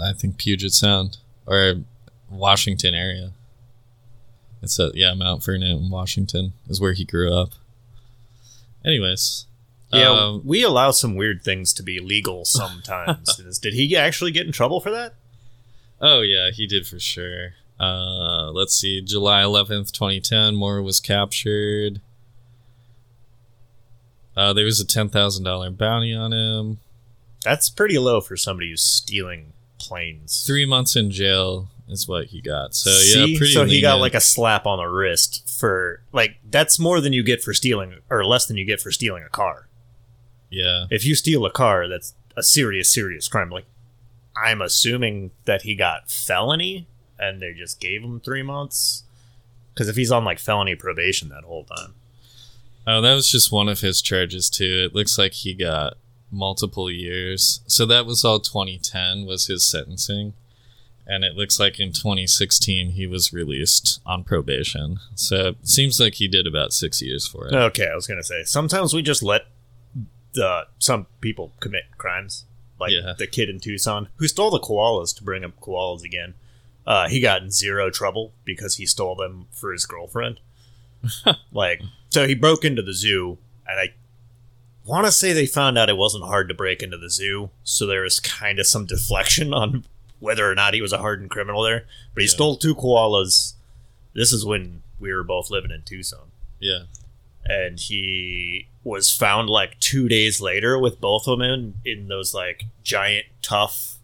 [0.00, 1.82] I think Puget Sound or
[2.30, 3.32] Washington area.
[4.62, 7.50] It's a yeah, Mount Vernon, Washington is where he grew up.
[8.84, 9.46] Anyways.
[9.92, 13.58] Yeah, um, we allow some weird things to be legal sometimes.
[13.62, 15.14] Did he actually get in trouble for that?
[16.00, 17.54] Oh yeah, he did for sure.
[17.80, 20.54] Uh, let's see, July eleventh, twenty ten.
[20.54, 22.00] Moore was captured.
[24.36, 26.78] Uh, there was a ten thousand dollar bounty on him.
[27.42, 30.44] That's pretty low for somebody who's stealing planes.
[30.46, 32.74] Three months in jail is what he got.
[32.74, 33.52] So yeah, pretty.
[33.52, 37.22] so he got like a slap on the wrist for like that's more than you
[37.22, 39.67] get for stealing or less than you get for stealing a car.
[40.50, 43.50] Yeah, If you steal a car, that's a serious, serious crime.
[43.50, 43.66] Like
[44.36, 46.86] I'm assuming that he got felony
[47.18, 49.04] and they just gave him three months.
[49.74, 51.94] Because if he's on like felony probation that whole time,
[52.86, 54.82] Oh, that was just one of his charges too.
[54.86, 55.98] It looks like he got
[56.30, 57.60] multiple years.
[57.66, 60.32] So that was all 2010 was his sentencing.
[61.06, 65.00] And it looks like in 2016 he was released on probation.
[65.14, 67.54] So it seems like he did about 6 years for it.
[67.54, 69.42] Okay, I was gonna say sometimes we just let
[70.38, 72.44] the some people commit crimes,
[72.80, 73.12] like Yeah.
[73.18, 76.34] the kid in Tucson who stole the koalas to bring up koalas again.
[76.86, 80.40] Uh, he got in zero trouble because he stole them for his girlfriend.
[81.52, 83.92] like, so he broke into the zoo, and I
[84.86, 87.86] want to say they found out it wasn't hard to break into the zoo, so
[87.86, 89.84] there was kind of some deflection on
[90.18, 91.84] whether or not he was a hardened criminal there.
[92.14, 92.34] But he Yeah.
[92.34, 93.52] stole two koalas.
[94.14, 96.84] This is when we were both living in Tucson Yeah.
[97.48, 102.34] And he was found like two days later with both of them in, in those
[102.34, 103.96] like giant tough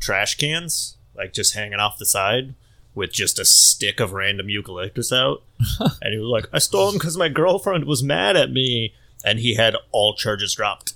[0.00, 2.54] trash cans like just hanging off the side
[2.94, 5.42] with just a stick of random eucalyptus out.
[6.00, 8.94] And he was like i stole them because my girlfriend was mad at me.
[9.24, 10.94] And he had all charges dropped.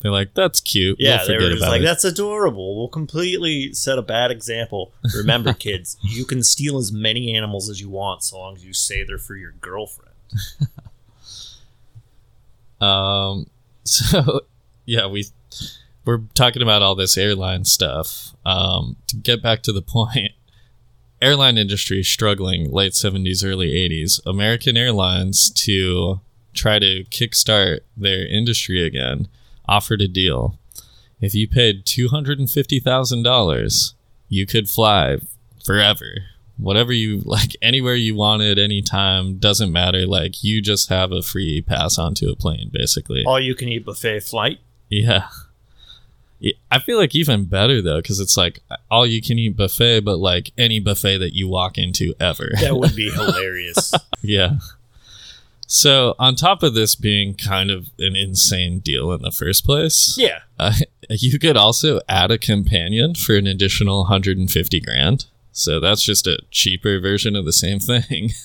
[0.00, 0.98] They're like, that's cute.
[1.00, 1.84] yeah we'll they were just like it.
[1.84, 2.76] that's adorable.
[2.76, 4.92] We'll completely set a bad example.
[5.16, 8.74] Remember kids you can steal as many animals as you want so long as you
[8.74, 10.12] say they're for your girlfriend
[12.80, 13.46] Um,
[13.84, 14.40] so
[14.84, 15.26] yeah, we
[16.04, 18.34] we're talking about all this airline stuff.
[18.44, 20.32] Um, to get back to the point,
[21.22, 24.20] airline industry struggling late seventies, early eighties.
[24.26, 26.20] American Airlines to
[26.54, 29.28] try to kickstart their industry again
[29.68, 30.58] offered a deal.
[31.20, 33.94] If you paid two hundred and fifty thousand dollars,
[34.28, 35.18] you could fly
[35.64, 36.24] forever.
[36.58, 40.06] Whatever you like, anywhere you want wanted, anytime, doesn't matter.
[40.06, 43.24] Like you just have a free pass onto a plane, basically.
[43.24, 45.28] all you can eat buffet flight Yeah.
[46.38, 50.00] Yeah, I feel like even better though, because it's like all you can eat buffet,
[50.00, 52.50] but like any buffet that you walk into ever.
[52.60, 53.94] That would be hilarious.
[54.20, 54.58] yeah.
[55.66, 60.14] So on top of this being kind of an insane deal in the first place,
[60.18, 60.40] yeah.
[60.58, 60.74] uh,
[61.10, 65.26] you could also add a companion for an additional 150 grand.
[65.58, 68.32] So that's just a cheaper version of the same thing.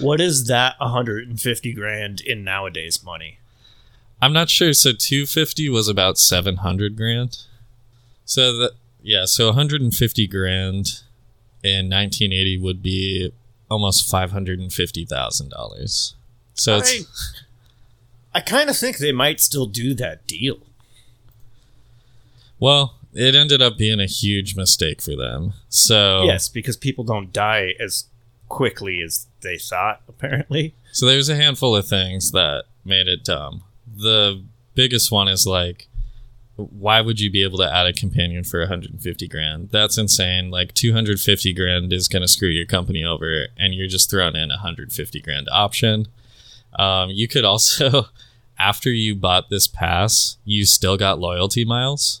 [0.00, 3.38] What is that 150 grand in nowadays money?
[4.20, 4.72] I'm not sure.
[4.72, 7.44] So 250 was about 700 grand.
[8.24, 11.02] So that yeah, so 150 grand
[11.62, 13.32] in 1980 would be
[13.70, 16.14] almost $550,000.
[16.54, 17.06] So it's
[18.34, 20.58] I, I kind of think they might still do that deal.
[22.58, 25.54] well, it ended up being a huge mistake for them.
[25.68, 28.06] So Yes, because people don't die as
[28.48, 30.02] quickly as they thought.
[30.08, 33.62] Apparently, So there's a handful of things that made it dumb.
[33.94, 34.42] The
[34.74, 35.88] biggest one is like,
[36.56, 39.70] why would you be able to add a companion for 150 grand?
[39.70, 40.50] That's insane.
[40.50, 44.50] Like 250 grand is going to screw your company over, and you're just throwing in
[44.50, 46.08] a 150 grand option.
[46.78, 48.06] Um, you could also,
[48.58, 52.20] after you bought this pass, you still got loyalty miles.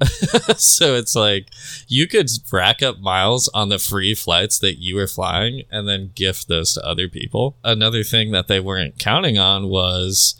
[0.56, 1.48] so it's like
[1.86, 6.12] you could rack up miles on the free flights that you were flying and then
[6.14, 7.56] gift those to other people.
[7.62, 10.34] Another thing that they weren't counting on was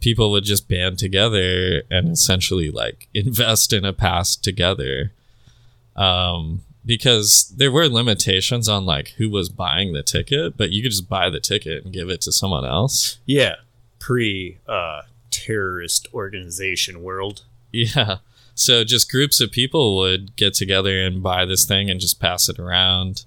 [0.00, 5.12] people would just band together and essentially like invest in a pass together.
[5.94, 10.92] Um, because there were limitations on like who was buying the ticket, but you could
[10.92, 13.18] just buy the ticket and give it to someone else.
[13.26, 13.56] yeah,
[13.98, 17.42] pre uh, terrorist organization world.
[17.72, 18.18] Yeah.
[18.56, 22.48] So just groups of people would get together and buy this thing and just pass
[22.48, 23.26] it around.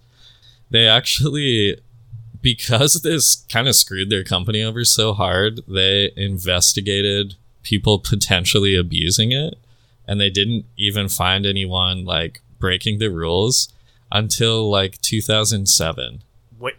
[0.71, 1.79] They actually,
[2.41, 9.31] because this kind of screwed their company over so hard, they investigated people potentially abusing
[9.31, 9.59] it.
[10.07, 13.71] And they didn't even find anyone like breaking the rules
[14.11, 16.23] until like 2007.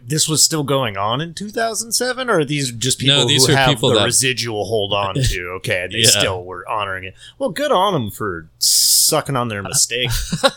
[0.01, 3.53] This was still going on in 2007, or are these just people No, these who
[3.53, 5.41] have people the that- residual hold on to?
[5.57, 6.09] Okay, they Yeah.
[6.09, 7.15] still were honoring it.
[7.39, 10.09] Well, good on them for sucking on their mistake.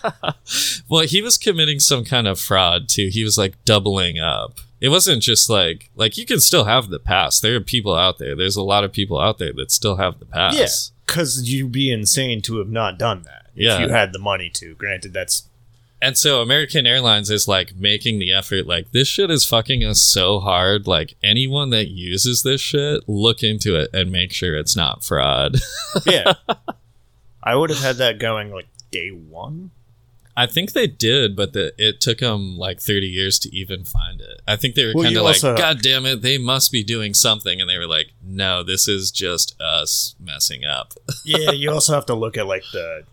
[0.88, 3.08] Well, he was committing some kind of fraud too.
[3.10, 4.58] He was like doubling up.
[4.80, 7.40] It wasn't just like like you can still have the pass.
[7.40, 8.36] There are people out there.
[8.36, 10.54] There's a lot of people out there that still have the pass.
[10.56, 10.66] yeah,
[11.06, 13.74] because you'd be insane to have not done that Yeah.
[13.76, 14.74] if you had the money to.
[14.74, 15.48] Granted, that's
[16.04, 20.02] And so American Airlines is like making the effort like this shit is fucking us
[20.02, 20.86] so hard.
[20.86, 25.56] Like anyone that uses this shit, look into it and make sure it's not fraud.
[26.06, 26.34] yeah.
[27.42, 29.70] I would have had that going like day one.
[30.36, 34.20] I think they did, but the, it took them like 30 years to even find
[34.20, 34.42] it.
[34.46, 36.84] I think they were Well, kind of like, also- God damn it, they must be
[36.84, 37.62] doing something.
[37.62, 40.92] And they were like, no, this is just us messing up.
[41.24, 43.04] yeah, you also have to look at like the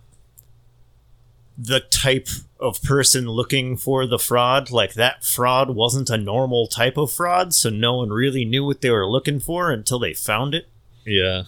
[1.58, 2.28] the type
[2.62, 4.72] of person looking for the fraud.
[4.72, 8.82] Like that fraud wasn't a normal type of fraud, so no one really knew what
[8.82, 10.70] they were looking for until they found it.
[11.06, 11.44] Yeah.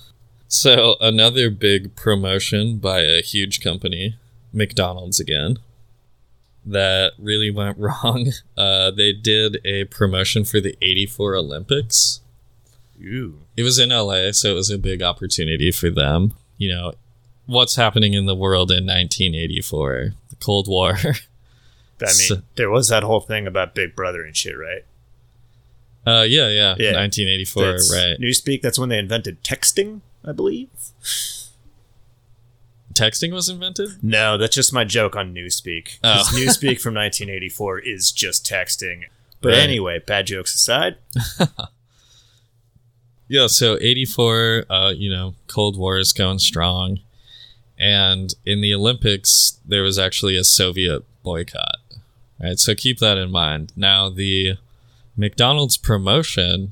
[0.47, 4.17] So another big promotion by a huge company,
[4.51, 5.57] McDonald's again,
[6.65, 8.31] that really went wrong.
[8.57, 12.21] Uh, they did a promotion for the 84 Olympics.
[13.01, 13.39] Ooh.
[13.57, 16.33] It was in LA, so it was a big opportunity for them.
[16.57, 16.93] You know,
[17.45, 20.13] what's happening in the world in 1984?
[20.43, 20.93] Cold War.
[21.03, 24.83] I mean, So- there was that whole thing about Big Brother and shit, right?
[26.05, 26.91] Uh, yeah, yeah, Yeah.
[26.97, 28.19] 1984, That's right?
[28.19, 30.67] Newspeak, that's when they invented texting, I believe.
[32.93, 34.03] Texting was invented.
[34.03, 35.99] No, that's just my joke on Newspeak.
[36.03, 36.29] Oh.
[36.33, 39.03] Newspeak from 1984 is just texting.
[39.41, 39.59] But Right.
[39.59, 40.97] anyway, bad jokes aside.
[43.29, 46.99] Yeah, so 84, uh, you know, Cold War is going strong.
[47.79, 51.77] And in the Olympics, there was actually a Soviet boycott.
[52.41, 52.59] Right?
[52.59, 53.71] So keep that in mind.
[53.75, 54.57] Now, the
[55.15, 56.71] McDonald's promotion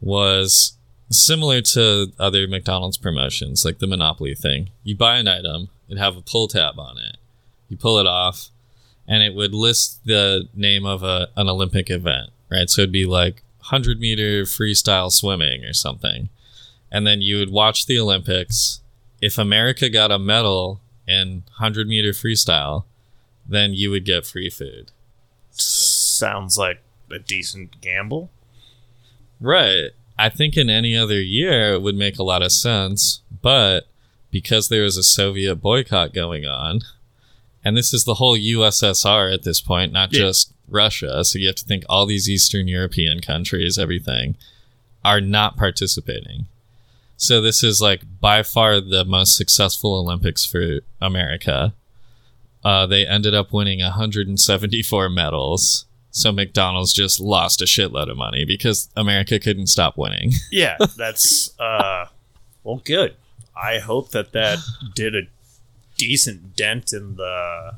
[0.00, 0.76] was
[1.10, 4.70] similar to other McDonald's promotions, like the Monopoly thing.
[4.82, 7.16] You buy an item, it'd have a pull tab on it.
[7.68, 8.50] You pull it off,
[9.08, 12.68] and it would list the name of a, an Olympic event, right?
[12.68, 16.28] So it'd be like 100 meter freestyle swimming or something.
[16.90, 18.80] And then you would watch the Olympics.
[19.26, 22.84] If America got a medal in 100 meter freestyle,
[23.44, 24.92] then you would get free food.
[25.50, 28.30] Sounds like a decent gamble.
[29.40, 29.90] Right.
[30.16, 33.88] I think in any other year it would make a lot of sense, but
[34.30, 36.82] because there was a Soviet boycott going on,
[37.64, 40.20] and this is the whole USSR at this point, not Yeah.
[40.20, 44.36] just Russia, so you have to think all these Eastern European countries, everything,
[45.04, 46.46] are not participating.
[47.16, 51.74] So this is like by far the most successful Olympics for America.
[52.64, 55.86] Uh, they ended up winning 174 medals.
[56.10, 60.32] So McDonald's just lost a shitload of money because America couldn't stop winning.
[60.50, 62.06] Yeah, that's uh
[62.64, 63.16] well good.
[63.54, 64.58] I hope that that
[64.94, 65.22] did a
[65.96, 67.76] decent dent in the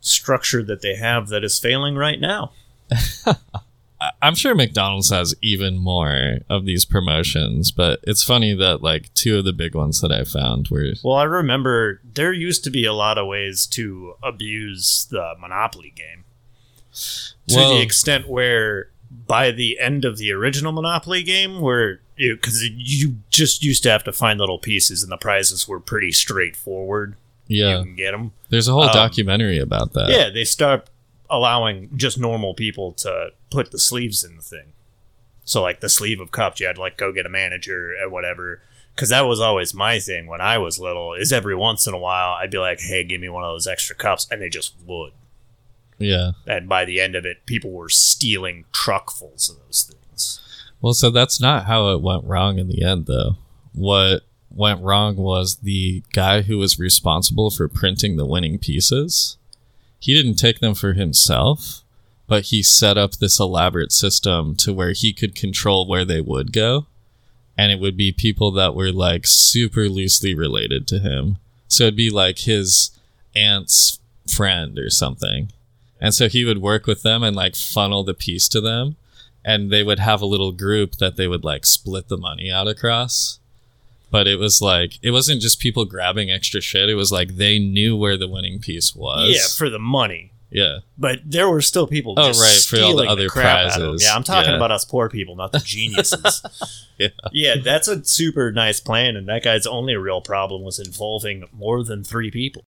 [0.00, 2.52] structure that they have that is failing right now.
[4.22, 9.38] I'm sure McDonald's has even more of these promotions, but it's funny that like two
[9.38, 12.84] of the big ones that I found were Well, I remember there used to be
[12.84, 16.24] a lot of ways to abuse the Monopoly game
[17.48, 18.88] to Well- the extent where
[19.26, 24.04] by the end of the original Monopoly game, where because you just used to have
[24.04, 27.16] to find little pieces and the prizes were pretty straightforward.
[27.48, 27.78] yeah.
[27.78, 28.32] You can get them.
[28.48, 30.08] There's a whole Um, documentary about that.
[30.10, 30.88] yeah, they start
[31.30, 34.72] allowing just normal people to put the sleeves in the thing.
[35.44, 38.10] So like the sleeve of cups, you had to like go get a manager and
[38.10, 38.62] whatever.
[38.94, 41.14] Because that was always my thing when I was little.
[41.14, 43.66] Is every once in a while I'd be like, "Hey, give me one of those
[43.66, 45.12] extra cups," and they just would.
[45.98, 46.32] yeah.
[46.46, 50.40] And by the end of it, people were stealing truckfuls of those things.
[50.80, 53.36] Well, so that's not how it went wrong in the end, though.
[53.72, 59.36] What went wrong was the guy who was responsible for printing the winning pieces.
[60.04, 61.82] He didn't take them for himself,
[62.26, 66.52] but he set up this elaborate system to where he could control where they would
[66.52, 66.84] go.
[67.56, 71.38] And it would be people that were like super loosely related to him.
[71.68, 72.90] So it'd be like his
[73.34, 73.98] aunt's
[74.28, 75.50] friend or something.
[76.02, 78.96] And so he would work with them and like funnel the piece to them
[79.42, 82.68] and they would have a little group that they would like split the money out
[82.68, 83.38] across.
[84.14, 86.88] But it was like it wasn't just people grabbing extra shit.
[86.88, 89.28] It was like they knew where the winning piece was.
[89.34, 90.30] Yeah, for the money.
[90.52, 90.78] yeah.
[90.96, 92.14] But there were still people.
[92.16, 93.80] Oh, just right, for all the other crap out of them.
[93.90, 94.04] prizes.
[94.04, 94.56] Yeah, I'm talking Yeah.
[94.56, 96.42] about us poor people, not the geniuses.
[96.96, 97.08] Yeah.
[97.32, 101.82] yeah, that's a super nice plan, and that guy's only real problem was involving more
[101.82, 102.62] than three people.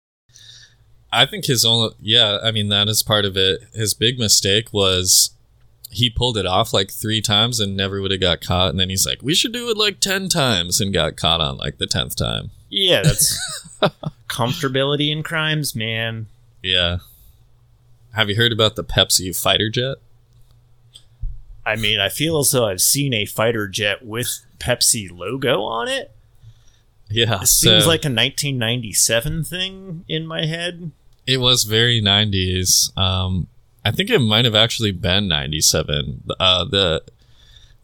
[1.12, 3.60] I think his only yeah, I mean that is part of it.
[3.74, 5.33] His big mistake was
[5.94, 8.70] he pulled it off like three times and never would have got caught.
[8.70, 11.56] And then he's like, "We should do it like ten times," and got caught on
[11.56, 12.50] like the tenth time.
[12.68, 13.38] Yeah, that's
[14.28, 16.26] comfortability in crimes, man.
[16.62, 16.98] Yeah.
[18.14, 19.96] Have you heard about the Pepsi fighter jet?
[21.66, 25.88] I mean, I feel as though I've seen a fighter jet with Pepsi logo on
[25.88, 26.10] it.
[27.08, 30.90] Yeah, It seems so- like a 1997 thing in my head.
[31.26, 32.96] It was very 90s.
[32.98, 33.46] Um,
[33.84, 36.24] I think it might have actually been 97.
[36.40, 37.02] Uh, the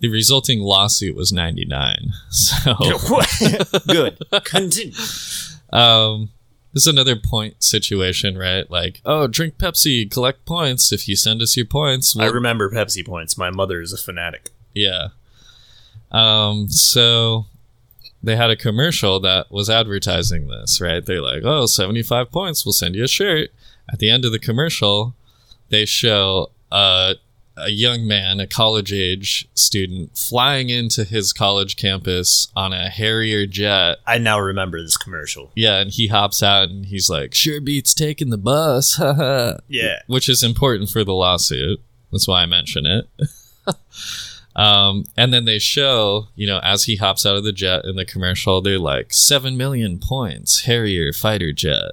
[0.00, 2.12] the resulting lawsuit was 99.
[2.30, 2.74] So
[3.86, 4.18] Good.
[4.44, 4.92] Continue.
[5.72, 6.30] um,
[6.72, 8.70] this is another point situation, right?
[8.70, 10.92] Like, oh, drink Pepsi, collect points.
[10.92, 13.36] If you send us your points, I we'll remember Pepsi points.
[13.36, 14.50] My mother is a fanatic.
[14.74, 15.08] Yeah.
[16.12, 17.46] Um, so
[18.22, 21.04] they had a commercial that was advertising this, right?
[21.04, 23.50] They're like, oh, 75 points, we'll send you a shirt.
[23.92, 25.14] At the end of the commercial,
[25.70, 27.14] they show a,
[27.56, 33.46] a young man, a college age student, flying into his college campus on a Harrier
[33.46, 33.98] jet.
[34.06, 35.50] I now remember this commercial.
[35.54, 38.96] Yeah, and he hops out and he's like, sure beats taking the bus.
[38.96, 40.00] haha." Yeah.
[40.06, 41.80] which is important for the lawsuit.
[42.12, 43.08] That's why I mention it.
[44.56, 47.94] um, and then they show, you know, as he hops out of the jet in
[47.96, 51.92] the commercial, they're like seven million points, Harrier fighter jet.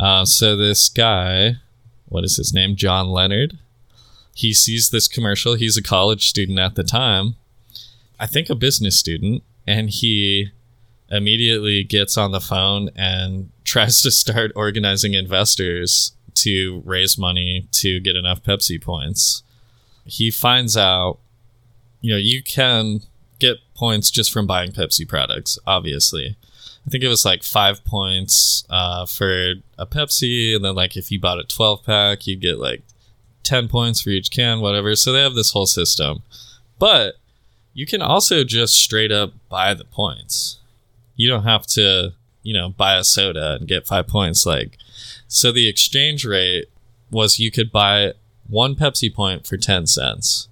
[0.00, 1.56] Uh, so this guy,
[2.12, 2.76] what is his name?
[2.76, 3.58] John Leonard.
[4.34, 5.54] He sees this commercial.
[5.54, 7.36] He's a college student at the time,
[8.22, 10.52] I think a business student, and he
[11.10, 17.98] immediately gets on the phone and tries to start organizing investors to raise money to
[17.98, 19.42] get enough Pepsi points.
[20.04, 21.18] He finds out,
[22.00, 23.00] you know, you can
[23.38, 26.36] get points just from buying Pepsi products, obviously.
[26.86, 31.10] I think it was like five points uh, for a Pepsi, and then like if
[31.10, 32.82] you bought a 12 pack, you'd get like
[33.44, 34.94] 10 points for each can, whatever.
[34.96, 36.22] So they have this whole system.
[36.78, 37.14] But
[37.72, 40.58] you can also just straight up buy the points.
[41.14, 42.12] You don't have to,
[42.42, 44.44] you know, buy a soda and get five points.
[44.44, 44.76] Like,
[45.28, 46.66] so the exchange rate
[47.10, 48.12] was you could buy
[48.48, 50.48] one Pepsi point for 10 cents.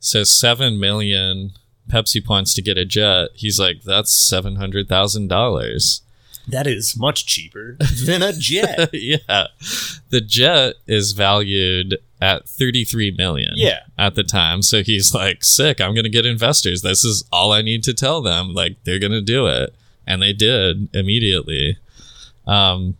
[0.00, 1.52] So 7 million
[1.88, 3.28] Pepsi points to get a jet.
[3.34, 6.00] He's like, that's $700,000.
[6.48, 8.90] That is much cheaper than a jet.
[8.94, 9.48] yeah.
[10.08, 13.80] The jet is valued at 33 million Yeah.
[13.98, 14.62] at the time.
[14.62, 16.80] So he's like, sick, I'm going to get investors.
[16.82, 18.54] This is all I need to tell them.
[18.54, 19.74] Like, they're going to do it.
[20.06, 21.76] And they did immediately.
[22.46, 22.96] Um,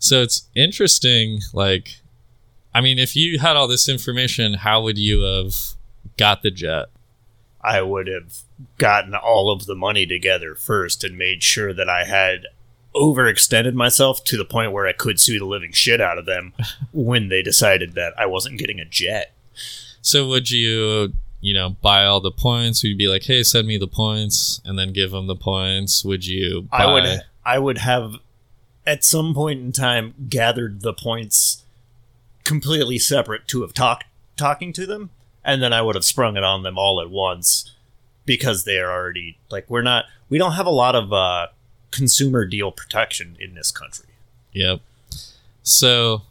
[0.00, 1.40] so it's interesting.
[1.52, 2.00] Like,
[2.74, 5.54] I mean, if you had all this information, how would you have
[6.16, 6.86] got the jet?
[7.62, 8.38] I would have
[8.78, 12.46] gotten all of the money together first and made sure that I had
[12.94, 16.52] overextended myself to the point where I could sue the living shit out of them
[16.92, 19.32] when they decided that I wasn't getting a jet.
[20.02, 22.82] So would you, you know, buy all the points?
[22.82, 26.04] Would you be like, hey, send me the points and then give them the points?
[26.04, 26.78] Would you buy?
[26.78, 28.16] I would I would have
[28.86, 31.64] at some point in time gathered the points
[32.44, 34.04] completely separate to have talked
[34.36, 35.10] talking to them
[35.50, 37.72] and then I would have sprung it on them all at once
[38.24, 41.48] because they are already like we're not we don't have a lot of uh,
[41.90, 44.06] consumer deal protection in this country.
[44.52, 44.80] Yep.
[45.62, 46.22] So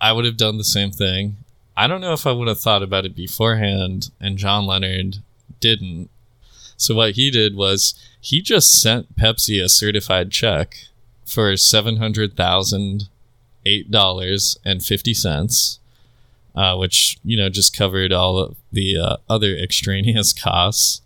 [0.00, 1.36] I would have done the same thing.
[1.76, 5.18] I don't know if I would have thought about it beforehand, and John Leonard
[5.60, 6.10] didn't.
[6.76, 10.76] So what he did was he just sent Pepsi a certified check
[11.24, 13.08] for seven hundred thousand
[13.66, 15.78] eight dollars and fifty cents,
[16.58, 21.00] uh, which you know just covered all of the uh, other extraneous costs.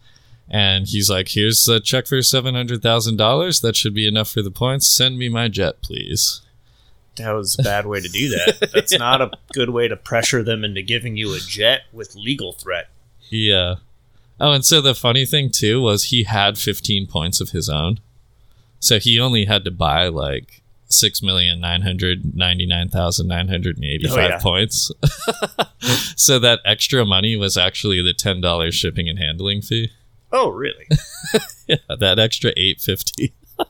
[0.49, 3.61] And he's like, "Here's a check for seven hundred thousand dollars.
[3.61, 4.87] That should be enough for the points.
[4.87, 6.41] Send me my jet, please."
[7.17, 8.71] That was a bad way to do that.
[8.75, 12.53] That's not a good way to pressure them into giving you a jet with legal
[12.53, 12.89] threat.
[13.29, 13.77] Yeah.
[14.41, 18.01] Oh, and so the funny thing too was he had 15 points of his own.
[18.81, 20.62] So he only had to buy like
[20.93, 24.39] six million nine hundred ninety nine thousand nine hundred and eighty five Oh, yeah.
[24.39, 24.91] points.
[26.17, 29.91] so that extra money was actually the ten dollars shipping and handling fee.
[30.33, 30.87] Oh, really?
[31.69, 33.33] Yeah, that extra eight fifty.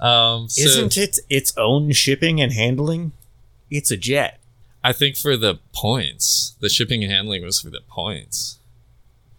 [0.00, 3.12] um, so Isn't it its own shipping and handling?
[3.70, 4.38] It's a jet.
[4.84, 8.57] I think for the points, the shipping and handling was for the points.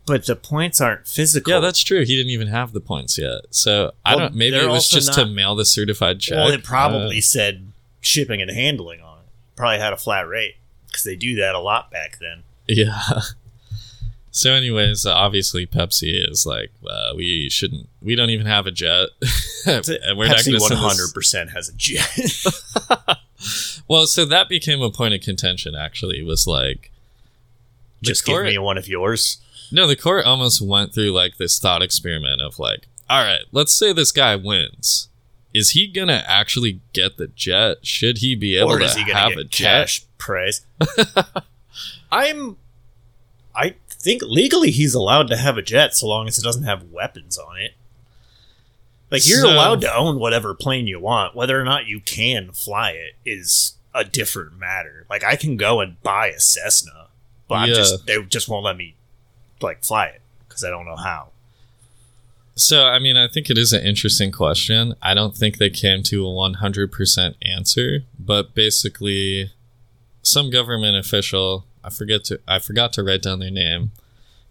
[0.10, 1.54] But the points aren't physical.
[1.54, 2.00] Yeah, that's true.
[2.04, 3.42] He didn't even have the points yet.
[3.52, 4.36] So I Well, don't.
[4.36, 6.36] Maybe it was just to mail the certified check.
[6.38, 7.68] Well, it probably Uh, said
[8.02, 9.26] shipping and handling on it.
[9.56, 10.56] Probably had a flat rate
[10.88, 12.44] because they do that a lot back then.
[12.68, 13.00] yeah.
[14.32, 17.90] So, anyways, obviously Pepsi is like, uh, we shouldn't.
[18.00, 19.10] We don't even have a jet,
[19.66, 22.08] and we're not Pepsi one hundred percent has a jet.
[23.88, 25.74] Well, so that became a point of contention.
[25.74, 26.92] Actually, was like,
[28.04, 29.38] Just give me one of yours.
[29.72, 33.74] No, the court almost went through like this thought experiment of like, all right, let's
[33.74, 35.10] say this guy wins.
[35.54, 37.78] Is he gonna actually get the jet?
[37.86, 39.64] Should he be able or to he have a get jet?
[39.82, 40.66] cash prize?
[42.12, 42.58] I'm.
[43.56, 46.84] I think legally he's allowed to have a jet so long as it doesn't have
[46.92, 47.74] weapons on it.
[49.12, 51.36] Like you're So- allowed to own whatever plane you want.
[51.36, 55.06] Whether or not you can fly it is a different matter.
[55.10, 57.08] Like I can go and buy a Cessna,
[57.48, 57.76] but I'm Yeah.
[57.76, 58.94] just they just won't let me
[59.62, 61.30] like fly it because I don't know how.
[62.56, 64.94] So, I mean, I think it is an interesting question.
[65.02, 69.52] I don't think they came to a 100% answer, but basically,
[70.22, 73.92] some government official, I forget to, I forgot to write down their name,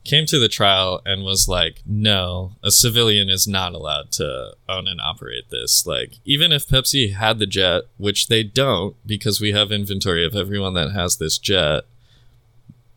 [0.04, 4.88] came to the trial and was like, no, a civilian is not allowed to own
[4.88, 5.86] and operate this.
[5.86, 10.34] Like, even if Pepsi had the jet, which they don't because we have inventory of
[10.34, 11.82] everyone that has this jet,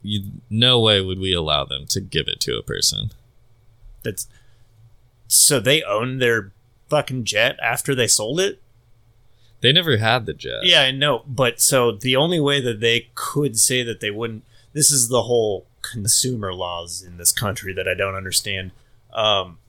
[0.01, 3.11] you, no way would we allow them to give it to a person.
[4.03, 4.27] That's
[5.27, 6.51] so they own their
[6.89, 8.61] fucking jet after they sold it.
[9.61, 10.63] They never had the jet.
[10.63, 14.43] Yeah, I know, but so the only way that they could say that they wouldn't.
[14.73, 18.71] This is the whole consumer laws in this country that I don't understand.
[19.13, 19.59] Um,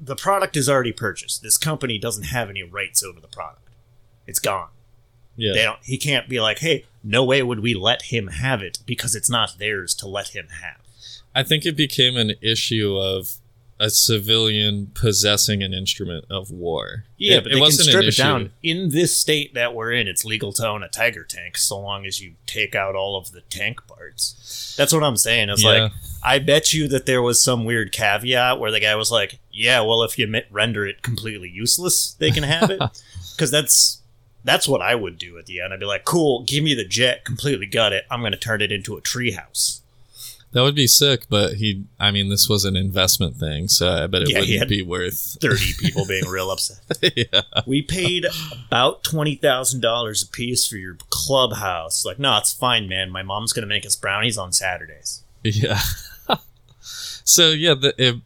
[0.00, 1.42] the product is already purchased.
[1.42, 3.68] This company doesn't have any rights over the product.
[4.26, 4.68] It's gone.
[5.36, 5.52] Yeah.
[5.54, 5.78] They don't.
[5.82, 9.30] He can't be like, "Hey, no way would we let him have it because it's
[9.30, 10.80] not theirs to let him have."
[11.34, 13.34] I think it became an issue of
[13.80, 17.04] a civilian possessing an instrument of war.
[17.16, 18.22] Yeah, it, but it they can wasn't strip it issue.
[18.22, 18.50] down.
[18.60, 22.04] In this state that we're in, it's legal to own a Tiger tank so long
[22.04, 24.74] as you take out all of the tank parts.
[24.76, 25.48] That's what I'm saying.
[25.48, 25.68] It's Yeah.
[25.84, 25.92] like
[26.24, 29.80] I bet you that there was some weird caveat where the guy was like, "Yeah,
[29.82, 32.80] well, if you render it completely useless, they can have it."
[33.36, 34.00] Because that's
[34.44, 35.72] that's what I would do at the end.
[35.72, 38.04] I'd be like, "Cool, give me the jet, completely gut it.
[38.10, 39.80] I'm going to turn it into a treehouse."
[40.52, 41.84] That would be sick, but he.
[42.00, 45.36] I mean, this was an investment thing, so I bet it Yeah, wouldn't be worth.
[45.40, 46.78] Thirty people being real upset.
[47.16, 47.42] yeah.
[47.66, 48.26] we paid
[48.66, 52.06] about twenty thousand dollars a piece for your clubhouse.
[52.06, 53.10] Like, no, it's fine, man.
[53.10, 55.22] My mom's gonna make us brownies on Saturdays.
[55.44, 55.80] Yeah.
[56.80, 58.16] so yeah, the, it,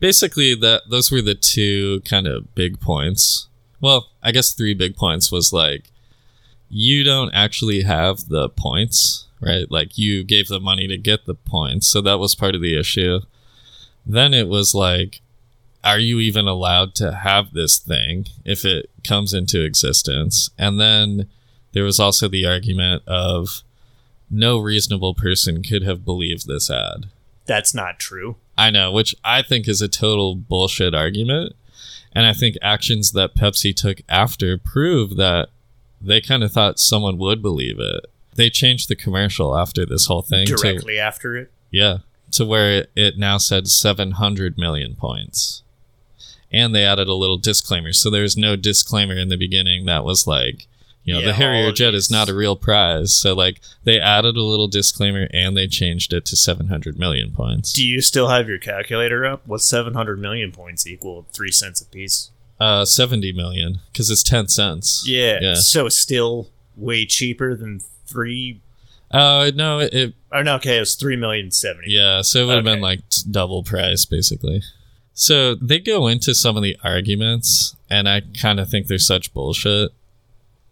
[0.00, 3.48] basically that those were the two kind of big points.
[3.80, 5.90] Well, I guess three big points was like
[6.68, 9.70] you don't actually have the points, right?
[9.70, 12.78] Like you gave the money to get the points, so that was part of the
[12.78, 13.20] issue.
[14.06, 15.20] Then it was like
[15.82, 20.50] are you even allowed to have this thing if it comes into existence?
[20.58, 21.28] And then
[21.72, 23.62] there was also the argument of
[24.30, 27.06] no reasonable person could have believed this ad.
[27.46, 28.36] That's not true.
[28.56, 31.56] I know, which I think is a total bullshit argument.
[32.12, 35.48] And I think actions that Pepsi took after prove that
[36.00, 38.06] they kind of thought someone would believe it.
[38.34, 41.52] They changed the commercial after this whole thing to Directly after it.
[41.70, 41.98] yeah,
[42.32, 45.62] to where it, it now said 700 million points.
[46.52, 47.92] And they added a little disclaimer.
[47.92, 50.66] So there was no disclaimer in the beginning that was like
[51.04, 53.14] You know, Yeah, the Harrier jet is not a real prize.
[53.14, 57.72] So like they added a little disclaimer and they changed it to 700 million points.
[57.72, 59.42] Do you still have your calculator up?
[59.46, 61.26] What's 700 million points equal?
[61.32, 62.30] Three cents a piece.
[62.60, 65.04] Uh, 70 million because it's 10 cents.
[65.06, 65.38] Yeah.
[65.40, 65.54] Yeah.
[65.54, 68.60] So it's still way cheaper than three.
[69.12, 71.90] Oh no, it, it Or no, okay, it was three million seventy.
[71.90, 72.74] Yeah, so it would have Okay.
[72.74, 74.62] been like double price basically.
[75.14, 79.34] So they go into some of the arguments, and I kind of think they're such
[79.34, 79.90] bullshit.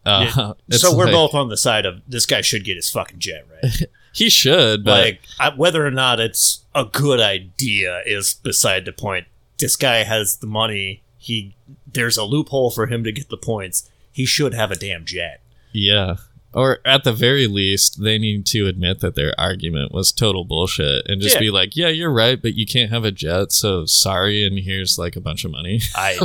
[0.09, 0.77] Uh, Yeah.
[0.79, 3.47] So we're like- both on the side of this guy should get his fucking jet
[3.63, 3.83] right.
[4.15, 8.93] He should, but like I, whether or not it's a good idea is beside the
[8.93, 9.27] point.
[9.59, 11.03] This guy has the money.
[11.19, 11.55] He
[11.93, 13.89] there's a loophole for him to get the points.
[14.11, 15.41] He should have a damn jet.
[15.73, 16.17] yeah.
[16.55, 21.07] Or at the very least, they need to admit that their argument was total bullshit
[21.07, 21.41] and just Yeah.
[21.41, 24.99] be like, "Yeah, you're right, but you can't have a jet, so sorry." And here's
[24.99, 25.83] like a bunch of money.
[25.95, 26.19] I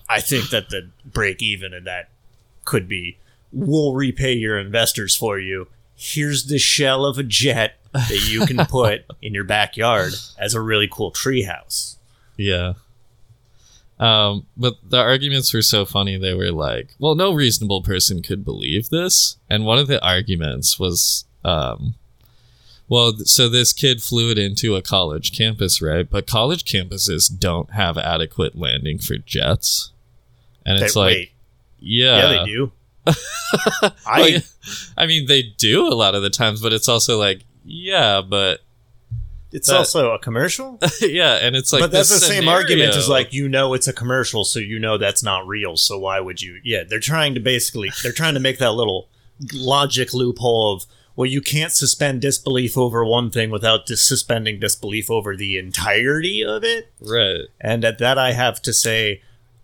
[0.10, 2.08] I think that the break even in that
[2.64, 3.18] could be
[3.52, 5.66] we'll repay your investors for you.
[5.96, 10.60] Here's the shell of a jet that you can put in your backyard as a
[10.60, 11.96] really cool treehouse.
[12.36, 12.74] Yeah.
[13.98, 16.16] Um, but the arguments were so funny.
[16.16, 19.36] They were like, well, no reasonable person could believe this.
[19.50, 21.96] And one of the arguments was, um,
[22.88, 26.08] well, so this kid flew it into a college campus, right?
[26.08, 29.92] But college campuses don't have adequate landing for jets.
[30.64, 31.32] And it's They- like, wait,
[31.80, 32.16] yeah.
[32.16, 32.72] yeah, they do.
[34.06, 34.38] I yeah,
[34.96, 38.60] I mean, they do a lot of the times, but it's also like, yeah, but
[39.52, 40.78] it's that- also a commercial.
[41.00, 43.88] yeah, and it's like, but that's the this same argument as like you know it's
[43.88, 45.76] a commercial, so you know that's not real.
[45.76, 46.60] So why would you?
[46.62, 49.08] Yeah, they're trying to basically they're trying to make that little
[49.52, 55.10] logic loophole of well, you can't suspend disbelief over one thing without dis- suspending disbelief
[55.10, 56.92] over the entirety of it.
[57.00, 57.42] right.
[57.60, 59.20] And at that, I have to say,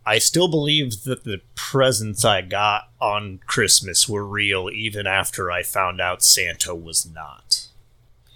[0.07, 5.65] I still believe that the presents I got on Christmas were real, even after I
[5.65, 7.67] found out Santa was not.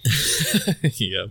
[0.82, 1.26] yeah.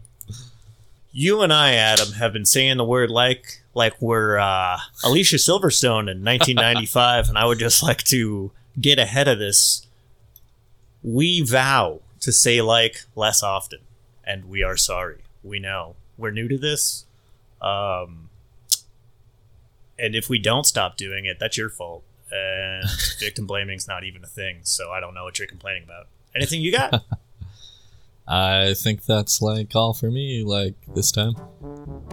[1.12, 6.10] you and I, Adam, have been saying the word like like we're uh, Alicia Silverstone
[6.10, 9.86] in 1995, and I would just like to get ahead of this.
[11.04, 13.80] We vow to say like less often,
[14.24, 15.20] and we are sorry.
[15.44, 17.06] We know we're new to this,
[17.62, 18.29] um,
[20.00, 22.04] and if we don't stop doing it, that's your fault.
[22.32, 22.84] And
[23.20, 26.08] victim blaming's not even a thing, so I don't know what you're complaining about.
[26.36, 27.04] Anything you got?
[28.28, 31.34] I think that's like all for me, like this time.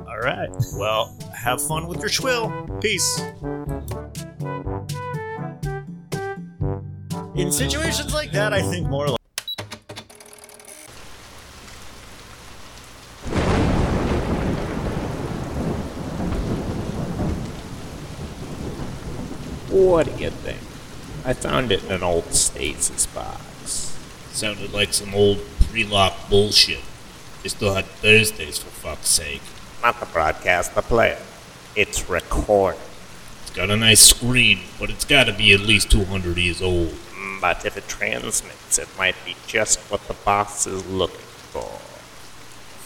[0.08, 0.48] All right.
[0.78, 2.50] Well, have fun with your swill.
[2.80, 3.20] Peace.
[7.34, 9.15] In situations like that, I think more like.
[19.76, 20.58] What do you think?
[21.26, 23.94] I found it in an old stasis box.
[24.32, 26.80] Sounded like some old pre-lock bullshit.
[27.42, 29.42] They still had Thursdays for fuck's sake.
[29.82, 31.18] Not the broadcast, the player.
[31.74, 32.80] It's recorded.
[33.42, 36.94] It's got a nice screen, but it's gotta be at least 200 years old.
[37.14, 41.18] Mm, But if it transmits, it might be just what the boss is looking
[41.52, 41.68] for.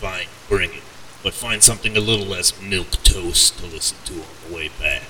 [0.01, 0.82] Fine, bring it.
[1.22, 5.03] But find something a little less milk toast to listen to on the way back.